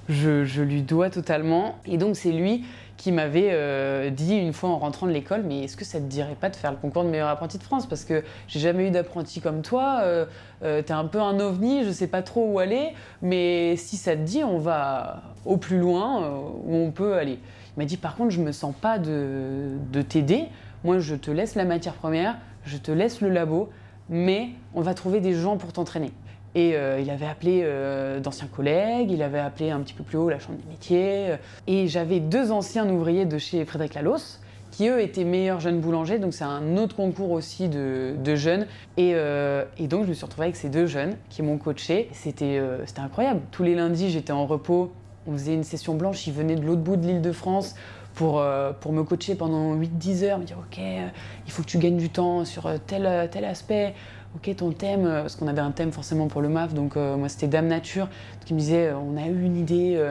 je, 0.09 0.61
lui 0.61 0.81
dois 0.81 1.09
totalement. 1.09 1.75
Et 1.85 1.97
donc 1.97 2.15
c'est 2.15 2.31
lui 2.31 2.65
qui 2.97 3.11
m'avait 3.11 3.49
euh, 3.51 4.09
dit 4.09 4.35
une 4.35 4.53
fois 4.53 4.69
en 4.69 4.77
rentrant 4.77 5.07
de 5.07 5.11
l'école, 5.11 5.43
mais 5.43 5.63
est-ce 5.63 5.75
que 5.75 5.85
ça 5.85 5.99
te 5.99 6.05
dirait 6.05 6.35
pas 6.39 6.49
de 6.49 6.55
faire 6.55 6.71
le 6.71 6.77
concours 6.77 7.03
de 7.03 7.09
meilleur 7.09 7.27
apprenti 7.27 7.57
de 7.57 7.63
France? 7.63 7.87
Parce 7.87 8.05
que 8.05 8.23
j'ai 8.47 8.59
jamais 8.59 8.87
eu 8.87 8.91
d'apprenti 8.91 9.41
comme 9.41 9.61
toi, 9.61 9.99
euh, 10.03 10.25
euh, 10.63 10.81
tu 10.81 10.89
es 10.89 10.95
un 10.95 11.05
peu 11.05 11.19
un 11.19 11.39
ovni, 11.39 11.83
je 11.83 11.91
sais 11.91 12.07
pas 12.07 12.21
trop 12.21 12.49
où 12.51 12.59
aller, 12.59 12.93
mais 13.21 13.75
si 13.77 13.97
ça 13.97 14.15
te 14.15 14.21
dit, 14.21 14.43
on 14.43 14.57
va 14.57 15.21
au 15.45 15.57
plus 15.57 15.79
loin 15.79 16.29
où 16.65 16.75
on 16.75 16.91
peut 16.91 17.15
aller. 17.15 17.39
Il 17.75 17.79
m'a 17.79 17.85
dit 17.85 17.97
par 17.97 18.15
contre, 18.15 18.29
je 18.29 18.41
me 18.41 18.51
sens 18.51 18.73
pas 18.79 18.99
de 18.99 20.01
t'aider, 20.07 20.45
moi 20.83 20.99
je 20.99 21.15
te 21.15 21.31
laisse 21.31 21.55
la 21.55 21.65
matière 21.65 21.95
première, 21.95 22.37
je 22.65 22.77
te 22.77 22.91
laisse 22.91 23.19
le 23.19 23.29
labo, 23.29 23.69
mais 24.09 24.49
on 24.73 24.81
va 24.81 24.93
trouver 24.93 25.19
des 25.19 25.33
gens 25.33 25.57
pour 25.57 25.73
t'entraîner. 25.73 26.11
Et 26.55 26.75
euh, 26.75 26.99
il 26.99 27.09
avait 27.09 27.25
appelé 27.25 27.61
euh, 27.63 28.19
d'anciens 28.19 28.47
collègues, 28.47 29.11
il 29.11 29.23
avait 29.23 29.39
appelé 29.39 29.71
un 29.71 29.79
petit 29.79 29.93
peu 29.93 30.03
plus 30.03 30.17
haut 30.17 30.29
la 30.29 30.39
Chambre 30.39 30.59
des 30.59 30.69
métiers. 30.69 31.31
Euh, 31.31 31.37
et 31.65 31.87
j'avais 31.87 32.19
deux 32.19 32.51
anciens 32.51 32.87
ouvriers 32.87 33.25
de 33.25 33.37
chez 33.37 33.65
Frédéric 33.65 33.95
Lalos 33.95 34.39
qui 34.69 34.87
eux 34.87 35.01
étaient 35.01 35.23
meilleurs 35.23 35.59
jeunes 35.59 35.79
boulangers, 35.79 36.17
donc 36.17 36.33
c'est 36.33 36.43
un 36.43 36.77
autre 36.77 36.95
concours 36.95 37.29
aussi 37.29 37.69
de, 37.69 38.35
jeunes. 38.35 38.65
Et, 38.97 39.11
et, 39.11 39.87
donc 39.87 40.05
je 40.05 40.09
me 40.09 40.13
suis 40.15 40.25
retrouvée 40.25 40.45
avec 40.45 40.55
ces 40.55 40.69
deux 40.69 40.87
jeunes 40.87 41.15
qui 41.29 41.43
m'ont 41.43 41.59
coaché. 41.59 42.09
C'était 42.11 42.59
incroyable. 42.97 43.41
Tous 43.51 43.61
les 43.61 43.75
lundis, 43.75 44.09
j'étais 44.09 44.31
en 44.31 44.47
repos, 44.47 44.91
on 45.27 45.33
faisait 45.33 45.53
une 45.53 45.63
session 45.63 45.93
blanche, 45.93 46.25
ils 46.25 46.33
venaient 46.33 46.55
de 46.55 46.65
l'autre 46.65 46.81
bout 46.81 46.95
de 46.95 47.05
l'île 47.05 47.21
de 47.21 47.31
France 47.31 47.75
pour, 48.13 48.43
pour 48.79 48.93
me 48.93 49.03
coacher 49.03 49.35
pendant 49.35 49.75
8-10 49.75 50.23
heures, 50.23 50.39
me 50.39 50.43
dire 50.43 50.57
ok, 50.59 50.79
il 50.79 51.51
faut 51.51 51.63
que 51.63 51.67
tu 51.67 51.77
gagnes 51.77 51.97
du 51.97 52.09
temps 52.09 52.45
sur 52.45 52.69
tel, 52.85 53.29
tel 53.31 53.45
aspect, 53.45 53.95
ok 54.35 54.55
ton 54.55 54.71
thème, 54.71 55.05
euh, 55.05 55.21
parce 55.21 55.35
qu'on 55.35 55.47
avait 55.47 55.61
un 55.61 55.71
thème 55.71 55.91
forcément 55.91 56.27
pour 56.27 56.41
le 56.41 56.49
MAF, 56.49 56.73
donc 56.73 56.97
euh, 56.97 57.15
moi 57.17 57.29
c'était 57.29 57.47
Dame 57.47 57.67
Nature, 57.67 58.09
qui 58.45 58.53
me 58.53 58.59
disait 58.59 58.87
euh, 58.87 58.97
on 58.97 59.17
a 59.17 59.27
eu 59.27 59.43
une 59.43 59.57
idée, 59.57 60.01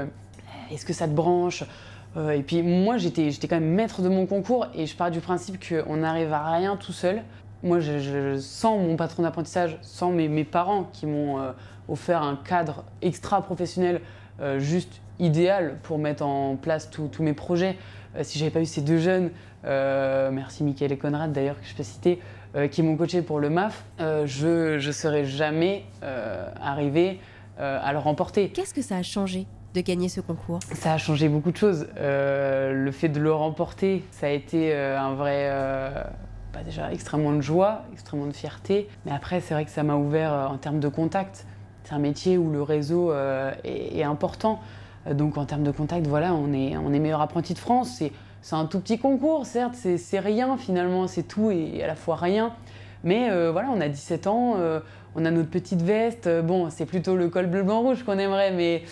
est-ce 0.71 0.87
que 0.87 0.93
ça 0.93 1.07
te 1.07 1.13
branche 1.13 1.65
Et 2.17 2.43
puis 2.43 2.63
moi 2.63 2.97
j'étais 2.97 3.31
quand 3.49 3.61
même 3.61 3.75
maître 3.75 4.03
de 4.03 4.09
mon 4.09 4.27
concours 4.27 4.67
et 4.75 4.87
je 4.87 4.97
pars 4.97 5.11
du 5.11 5.21
principe 5.21 5.63
qu'on 5.67 5.97
n'arrive 5.99 6.33
à 6.33 6.51
rien 6.53 6.77
tout 6.77 6.93
seul. 6.93 7.23
Moi 7.63 7.79
je, 7.81 8.39
sens 8.39 8.81
mon 8.81 8.97
patron 8.97 9.23
d'apprentissage, 9.23 9.79
sans 9.83 10.11
mes, 10.11 10.29
mes, 10.29 10.45
parents 10.45 10.85
qui 10.93 11.07
m'ont 11.07 11.39
offert 11.89 12.23
un 12.23 12.37
cadre 12.37 12.85
extra 13.03 13.43
professionnel 13.43 14.01
juste 14.59 15.01
idéal 15.19 15.79
pour 15.83 15.99
mettre 15.99 16.25
en 16.25 16.57
place 16.57 16.91
tous 16.91 17.23
mes 17.23 17.35
projets. 17.35 17.77
si 18.23 18.39
j'avais 18.39 18.51
pas 18.51 18.61
eu 18.61 18.67
ces 18.67 18.81
deux 18.81 18.99
jeunes, 18.99 19.31
merci 19.65 20.65
Mickaël 20.65 20.93
et 20.93 20.99
Conrad 20.99 21.33
d'ailleurs 21.33 21.61
que 21.61 21.67
je 21.67 21.75
peux 21.75 21.83
citer, 21.83 22.21
euh, 22.55 22.69
qui 22.69 22.83
m'ont 22.83 22.97
coaché 22.97 23.23
pour 23.23 23.41
le 23.41 23.49
MAF, 23.49 23.83
euh, 23.99 24.27
je 24.27 24.75
ne 24.75 24.93
serais 24.93 25.25
jamais 25.25 25.85
euh, 26.03 26.47
arrivé 26.61 27.21
à 27.59 27.93
le 27.93 27.99
remporter. 27.99 28.49
Qu'est-ce 28.49 28.75
que 28.75 28.83
ça 28.83 28.97
a 28.97 29.03
changé 29.03 29.47
de 29.75 29.81
gagner 29.83 30.09
ce 30.09 30.21
concours? 30.21 30.59
Ça 30.73 30.95
a 30.95 30.99
changé 30.99 31.29
beaucoup 31.29 31.53
de 31.53 31.57
choses. 31.57 31.87
le 31.97 32.91
fait 32.91 33.09
de 33.09 33.21
le 33.21 33.33
remporter, 33.33 34.03
ça 34.11 34.27
a 34.27 34.31
été 34.31 34.75
un 34.75 35.15
vrai 35.15 35.49
bah, 36.53 36.65
déjà 36.65 36.93
extrêmement 36.93 37.35
de 37.35 37.41
joie, 37.41 37.83
extrêmement 37.93 38.27
de 38.27 38.33
fierté. 38.33 38.89
Mais 39.07 39.13
après, 39.13 39.41
c'est 39.41 39.55
vrai 39.55 39.65
que 39.65 39.71
ça 39.71 39.85
m'a 39.85 39.95
ouvert 39.95 40.33
en 40.51 40.57
termes 40.57 40.81
de 40.81 40.89
contact. 40.89 41.47
C'est 41.85 41.95
un 41.95 41.99
métier 41.99 42.39
où 42.39 42.51
le 42.51 42.63
réseau 42.63 43.13
est, 43.65 44.03
important. 44.03 44.61
Donc 45.11 45.37
en 45.37 45.45
termes 45.45 45.65
de 45.65 45.73
contact, 45.73 46.07
voilà, 46.07 46.33
on 46.33 46.53
est, 46.53 46.77
on 46.77 46.93
est 46.93 46.99
meilleur 46.99 47.21
apprenti 47.21 47.55
de 47.55 47.59
France. 47.59 48.03
C'est 48.43 48.57
un 48.57 48.67
tout 48.67 48.81
petit 48.81 48.99
concours, 48.99 49.47
certes, 49.47 49.75
c'est 49.75 50.19
rien 50.19 50.57
finalement, 50.57 51.07
c'est 51.07 51.23
tout 51.23 51.51
et 51.51 51.83
à 51.83 51.87
la 51.87 51.95
fois 51.95 52.17
rien. 52.17 52.53
Mais 53.05 53.31
euh, 53.31 53.51
voilà, 53.53 53.69
on 53.71 53.81
a 53.81 53.89
17 53.89 54.27
ans, 54.27 54.55
euh, 54.59 54.81
on 55.15 55.25
a 55.25 55.31
notre 55.31 55.51
petite 55.51 55.83
veste. 55.83 56.27
Euh, 56.27 56.43
bon, 56.43 56.71
c'est 56.71 56.87
plutôt 56.87 57.17
le 57.17 57.29
col 57.29 57.47
bleu, 57.47 57.63
blanc, 57.63 57.81
rouge 57.81 58.03
qu'on 58.05 58.19
aimerait, 58.19 58.53
mais 58.53 58.83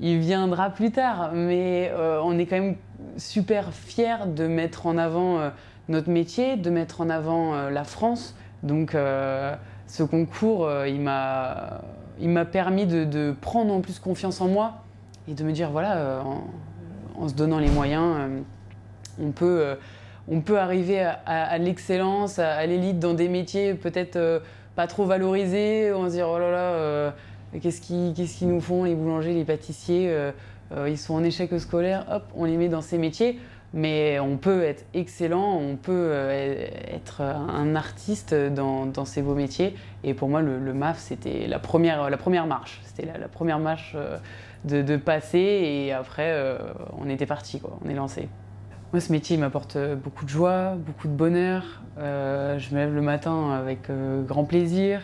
il 0.00 0.18
viendra 0.18 0.70
plus 0.70 0.90
tard. 0.90 1.32
Mais 1.34 1.92
on 2.22 2.38
est 2.38 2.46
quand 2.46 2.56
même 2.56 2.76
super 3.18 3.72
fiers 3.74 4.26
de 4.26 4.46
mettre 4.46 4.86
en 4.86 4.96
avant 4.96 5.50
notre 5.88 6.08
métier, 6.08 6.56
de 6.56 6.70
mettre 6.70 7.02
en 7.02 7.10
avant 7.10 7.68
la 7.68 7.84
France. 7.84 8.34
Donc 8.62 8.92
ce 8.92 10.02
concours, 10.02 10.70
il 10.86 11.02
m'a 11.02 11.82
il 12.20 12.28
m'a 12.28 12.44
permis 12.44 12.86
de, 12.86 13.34
prendre 13.40 13.72
en 13.72 13.80
plus 13.80 13.98
confiance 13.98 14.40
en 14.40 14.48
moi 14.48 14.84
et 15.28 15.34
de 15.34 15.44
me 15.44 15.52
dire 15.52 15.70
voilà, 15.70 16.22
en, 17.16 17.28
se 17.28 17.34
donnant 17.34 17.58
les 17.58 17.70
moyens, 17.70 18.30
on 19.20 19.30
peut 19.30 19.76
on 20.30 20.40
peut 20.40 20.58
arriver 20.58 21.00
à, 21.26 21.58
l'excellence, 21.58 22.38
à, 22.38 22.64
l'élite 22.64 23.00
dans 23.00 23.14
des 23.14 23.28
métiers 23.28 23.74
peut-être 23.74 24.16
euh, 24.16 24.38
pas 24.76 24.86
trop 24.86 25.04
valorisés. 25.04 25.92
On 25.92 26.06
se 26.08 26.14
dit 26.14 26.22
oh 26.22 26.38
là 26.38 26.50
là, 26.50 26.58
euh, 26.58 27.10
qu'est-ce 27.60 27.80
qu'ils 27.80 28.48
nous 28.48 28.60
font 28.60 28.84
les 28.84 28.94
boulangers, 28.94 29.34
les 29.34 29.44
pâtissiers 29.44 30.08
euh, 30.08 30.30
Ils 30.88 30.98
sont 30.98 31.14
en 31.14 31.24
échec 31.24 31.50
scolaire, 31.58 32.06
hop, 32.10 32.24
on 32.36 32.44
les 32.44 32.56
met 32.56 32.68
dans 32.68 32.80
ces 32.80 32.96
métiers. 32.96 33.40
Mais 33.72 34.18
on 34.18 34.36
peut 34.36 34.64
être 34.64 34.84
excellent, 34.94 35.56
on 35.56 35.76
peut 35.76 36.12
être 36.88 37.20
un 37.20 37.76
artiste 37.76 38.34
dans, 38.34 39.04
ces 39.04 39.22
beaux 39.22 39.36
métiers. 39.36 39.76
Et 40.02 40.12
pour 40.12 40.28
moi, 40.28 40.42
le, 40.42 40.74
MAF, 40.74 40.98
c'était 40.98 41.46
la 41.46 41.60
première, 41.60 42.10
la 42.10 42.16
première 42.16 42.46
marche. 42.46 42.80
C'était 42.84 43.06
la, 43.06 43.28
première 43.28 43.60
marche 43.60 43.96
de, 44.64 44.96
passer. 44.96 45.38
Et 45.38 45.92
après, 45.92 46.58
on 46.98 47.08
était 47.08 47.26
parti, 47.26 47.62
on 47.84 47.88
est 47.88 47.94
lancé. 47.94 48.28
Moi, 48.92 48.98
ce 48.98 49.12
métier 49.12 49.36
m'apporte 49.36 49.76
euh, 49.76 49.94
beaucoup 49.94 50.24
de 50.24 50.30
joie, 50.30 50.74
beaucoup 50.74 51.06
de 51.06 51.12
bonheur. 51.12 51.62
Euh, 51.98 52.58
je 52.58 52.74
me 52.74 52.80
lève 52.80 52.92
le 52.92 53.02
matin 53.02 53.52
avec 53.52 53.88
euh, 53.88 54.24
grand 54.24 54.42
plaisir. 54.42 55.00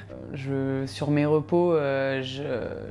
Sur 0.86 1.12
mes 1.12 1.24
repos, 1.24 1.76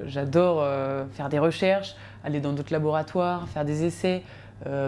j'adore 0.06 0.66
faire 1.12 1.30
des 1.30 1.38
recherches, 1.38 1.96
aller 2.24 2.40
dans 2.40 2.54
d'autres 2.54 2.72
laboratoires, 2.72 3.48
faire 3.50 3.66
des 3.66 3.84
essais, 3.84 4.24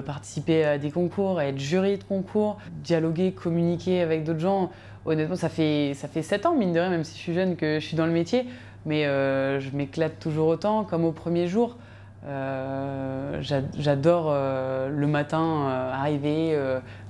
participer 0.05 0.63
à 0.63 0.77
des 0.77 0.91
concours, 0.91 1.41
être 1.41 1.59
jury 1.59 1.97
de 1.97 2.03
concours, 2.03 2.57
dialoguer, 2.83 3.31
communiquer 3.31 4.01
avec 4.01 4.23
d'autres 4.23 4.39
gens. 4.39 4.71
Honnêtement, 5.05 5.35
ça 5.35 5.49
fait, 5.49 5.93
ça 5.93 6.07
fait 6.07 6.23
7 6.23 6.45
ans, 6.47 6.55
mine 6.55 6.73
de 6.73 6.79
rien, 6.79 6.89
même 6.89 7.03
si 7.03 7.15
je 7.15 7.21
suis 7.21 7.33
jeune, 7.33 7.55
que 7.55 7.79
je 7.79 7.85
suis 7.85 7.97
dans 7.97 8.05
le 8.05 8.11
métier. 8.11 8.45
Mais 8.85 9.03
je 9.03 9.75
m'éclate 9.75 10.19
toujours 10.19 10.47
autant, 10.47 10.83
comme 10.83 11.05
au 11.05 11.11
premier 11.11 11.47
jour. 11.47 11.77
Euh, 12.25 13.41
j'adore 13.77 14.27
euh, 14.29 14.89
le 14.89 15.07
matin 15.07 15.39
euh, 15.39 15.93
arriver, 15.93 16.59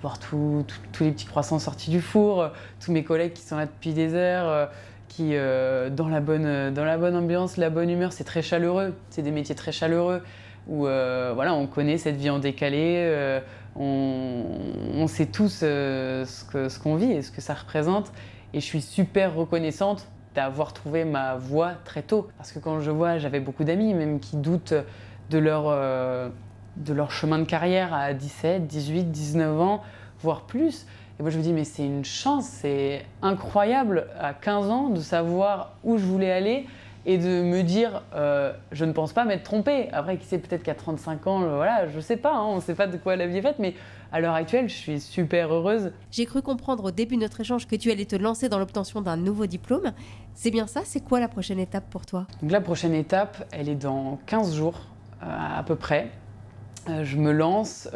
voir 0.01 0.19
tous 0.19 0.65
les 0.99 1.11
petits 1.11 1.25
croissants 1.25 1.59
sortis 1.59 1.89
du 1.89 2.01
four, 2.01 2.49
tous 2.83 2.91
mes 2.91 3.03
collègues 3.03 3.33
qui 3.33 3.41
sont 3.41 3.57
là 3.57 3.65
depuis 3.65 3.93
des 3.93 4.13
heures, 4.13 4.69
qui 5.07 5.31
dans, 5.31 6.09
la 6.09 6.19
bonne, 6.19 6.73
dans 6.73 6.85
la 6.85 6.97
bonne 6.97 7.15
ambiance, 7.15 7.57
la 7.57 7.69
bonne 7.69 7.89
humeur, 7.89 8.13
c'est 8.13 8.23
très 8.23 8.41
chaleureux. 8.41 8.93
C'est 9.09 9.21
des 9.21 9.31
métiers 9.31 9.55
très 9.55 9.71
chaleureux 9.71 10.21
où 10.67 10.81
voilà, 10.81 11.53
on 11.53 11.67
connaît 11.67 11.97
cette 11.97 12.17
vie 12.17 12.29
en 12.29 12.39
décalé, 12.39 13.41
on, 13.75 14.43
on, 14.95 15.07
sait 15.07 15.27
tous 15.27 15.59
ce 15.59 16.79
qu'on 16.79 16.95
vit 16.95 17.12
et 17.12 17.21
ce 17.21 17.31
que 17.31 17.41
ça 17.41 17.53
représente. 17.53 18.12
Et 18.53 18.59
je 18.59 18.65
suis 18.65 18.81
super 18.81 19.36
reconnaissante 19.36 20.07
d'avoir 20.38 20.71
trouvé 20.71 21.03
ma 21.03 21.36
voie 21.36 21.74
très 21.83 22.03
tôt. 22.03 22.27
Parce 22.38 22.51
que 22.51 22.59
quand 22.59 22.79
je 22.79 22.91
vois, 22.91 23.17
j'avais 23.17 23.39
beaucoup 23.39 23.63
d'amis 23.63 23.95
même 23.95 24.19
qui 24.19 24.38
doutent 24.38 24.75
de 25.31 25.38
leur, 25.39 25.65
euh, 25.67 26.29
de 26.77 26.93
leur 26.93 27.12
chemin 27.12 27.39
de 27.39 27.43
carrière 27.43 27.91
à 27.93 28.13
17, 28.13 28.67
18, 28.67 29.05
19 29.05 29.59
ans, 29.59 29.81
voire 30.21 30.41
plus. 30.41 30.86
Et 31.19 31.24
moi 31.24 31.31
je 31.31 31.39
me 31.39 31.43
dis, 31.43 31.53
mais 31.53 31.63
c'est 31.63 31.86
une 31.86 32.05
chance, 32.05 32.45
c'est 32.45 33.03
incroyable 33.24 34.07
à 34.19 34.36
15 34.36 34.69
ans 34.69 34.89
de 34.89 35.00
savoir 35.00 35.74
où 35.83 35.97
je 35.97 36.05
voulais 36.05 36.31
aller 36.31 36.67
et 37.07 37.17
de 37.17 37.41
me 37.41 37.63
dire, 37.63 38.03
euh, 38.15 38.51
je 38.73 38.83
ne 38.83 38.91
pense 38.91 39.13
pas 39.13 39.23
m'être 39.23 39.43
trompée. 39.43 39.87
Après, 39.93 40.17
qui 40.17 40.25
sait, 40.25 40.39
peut-être 40.39 40.61
qu'à 40.61 40.75
35 40.75 41.25
ans, 41.25 41.39
voilà, 41.39 41.87
je 41.87 42.01
sais 42.01 42.17
pas, 42.17 42.33
hein, 42.33 42.43
on 42.43 42.57
ne 42.57 42.61
sait 42.61 42.75
pas 42.75 42.85
de 42.85 42.97
quoi 42.97 43.15
la 43.15 43.27
vie 43.27 43.37
est 43.37 43.41
faite, 43.41 43.59
mais 43.59 43.75
à 44.11 44.19
l'heure 44.19 44.33
actuelle, 44.33 44.67
je 44.67 44.75
suis 44.75 44.99
super 44.99 45.53
heureuse. 45.53 45.93
J'ai 46.11 46.25
cru 46.25 46.41
comprendre 46.41 46.83
au 46.83 46.91
début 46.91 47.15
de 47.15 47.21
notre 47.21 47.39
échange 47.39 47.65
que 47.65 47.77
tu 47.77 47.91
allais 47.91 48.03
te 48.03 48.17
lancer 48.17 48.49
dans 48.49 48.59
l'obtention 48.59 49.01
d'un 49.01 49.15
nouveau 49.15 49.45
diplôme. 49.45 49.93
C'est 50.33 50.51
bien 50.51 50.67
ça 50.67 50.81
C'est 50.83 50.99
quoi 50.99 51.21
la 51.21 51.29
prochaine 51.29 51.59
étape 51.59 51.89
pour 51.89 52.05
toi? 52.05 52.27
Donc 52.41 52.51
la 52.51 52.59
prochaine 52.59 52.93
étape, 52.93 53.47
elle 53.51 53.69
est 53.69 53.75
dans 53.75 54.19
15 54.25 54.53
jours 54.53 54.81
euh, 55.23 55.27
à 55.27 55.63
peu 55.63 55.75
près 55.75 56.11
euh, 56.89 57.03
je 57.05 57.17
me 57.17 57.31
lance 57.31 57.89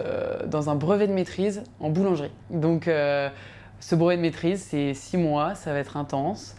dans 0.47 0.69
un 0.69 0.75
brevet 0.75 1.07
de 1.07 1.13
maîtrise 1.13 1.63
en 1.79 1.89
boulangerie. 1.89 2.31
Donc 2.49 2.85
ce 2.85 3.95
brevet 3.95 4.17
de 4.17 4.21
maîtrise, 4.21 4.61
c'est 4.61 4.93
six 4.93 5.17
mois, 5.17 5.55
ça 5.55 5.73
va 5.73 5.79
être 5.79 5.97
intense. 5.97 6.55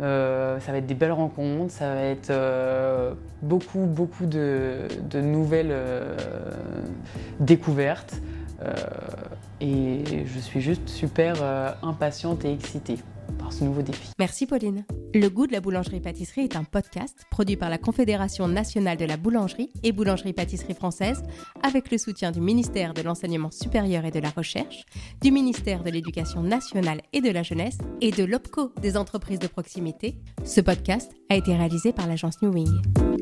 Euh, 0.00 0.58
ça 0.60 0.72
va 0.72 0.78
être 0.78 0.86
des 0.86 0.94
belles 0.94 1.12
rencontres, 1.12 1.72
ça 1.72 1.94
va 1.94 2.02
être 2.02 2.30
euh, 2.30 3.14
beaucoup, 3.42 3.86
beaucoup 3.86 4.26
de, 4.26 4.88
nouvelles 5.14 5.70
euh, 5.70 6.16
découvertes. 7.40 8.20
et 9.60 10.24
je 10.26 10.38
suis 10.38 10.60
juste 10.60 10.88
super 10.88 11.34
impatiente 11.82 12.44
et 12.44 12.52
excitée 12.52 12.98
Merci 14.18 14.46
Pauline. 14.46 14.84
Le 15.14 15.28
goût 15.28 15.46
de 15.46 15.52
la 15.52 15.60
boulangerie-pâtisserie 15.60 16.42
est 16.42 16.56
un 16.56 16.64
podcast 16.64 17.24
produit 17.30 17.56
par 17.56 17.70
la 17.70 17.78
Confédération 17.78 18.48
nationale 18.48 18.96
de 18.96 19.04
la 19.04 19.16
boulangerie 19.16 19.70
et 19.82 19.92
boulangerie-pâtisserie 19.92 20.74
française 20.74 21.22
avec 21.62 21.90
le 21.90 21.98
soutien 21.98 22.32
du 22.32 22.40
ministère 22.40 22.94
de 22.94 23.02
l'Enseignement 23.02 23.50
supérieur 23.50 24.04
et 24.04 24.10
de 24.10 24.20
la 24.20 24.30
Recherche, 24.30 24.84
du 25.20 25.30
ministère 25.30 25.82
de 25.82 25.90
l'Éducation 25.90 26.42
nationale 26.42 27.00
et 27.12 27.20
de 27.20 27.30
la 27.30 27.42
jeunesse 27.42 27.78
et 28.00 28.10
de 28.10 28.24
l'OPCO 28.24 28.72
des 28.80 28.96
entreprises 28.96 29.38
de 29.38 29.46
proximité. 29.46 30.16
Ce 30.44 30.60
podcast 30.60 31.12
a 31.30 31.36
été 31.36 31.54
réalisé 31.54 31.92
par 31.92 32.06
l'agence 32.06 32.42
New 32.42 32.52
Wing. 32.52 33.13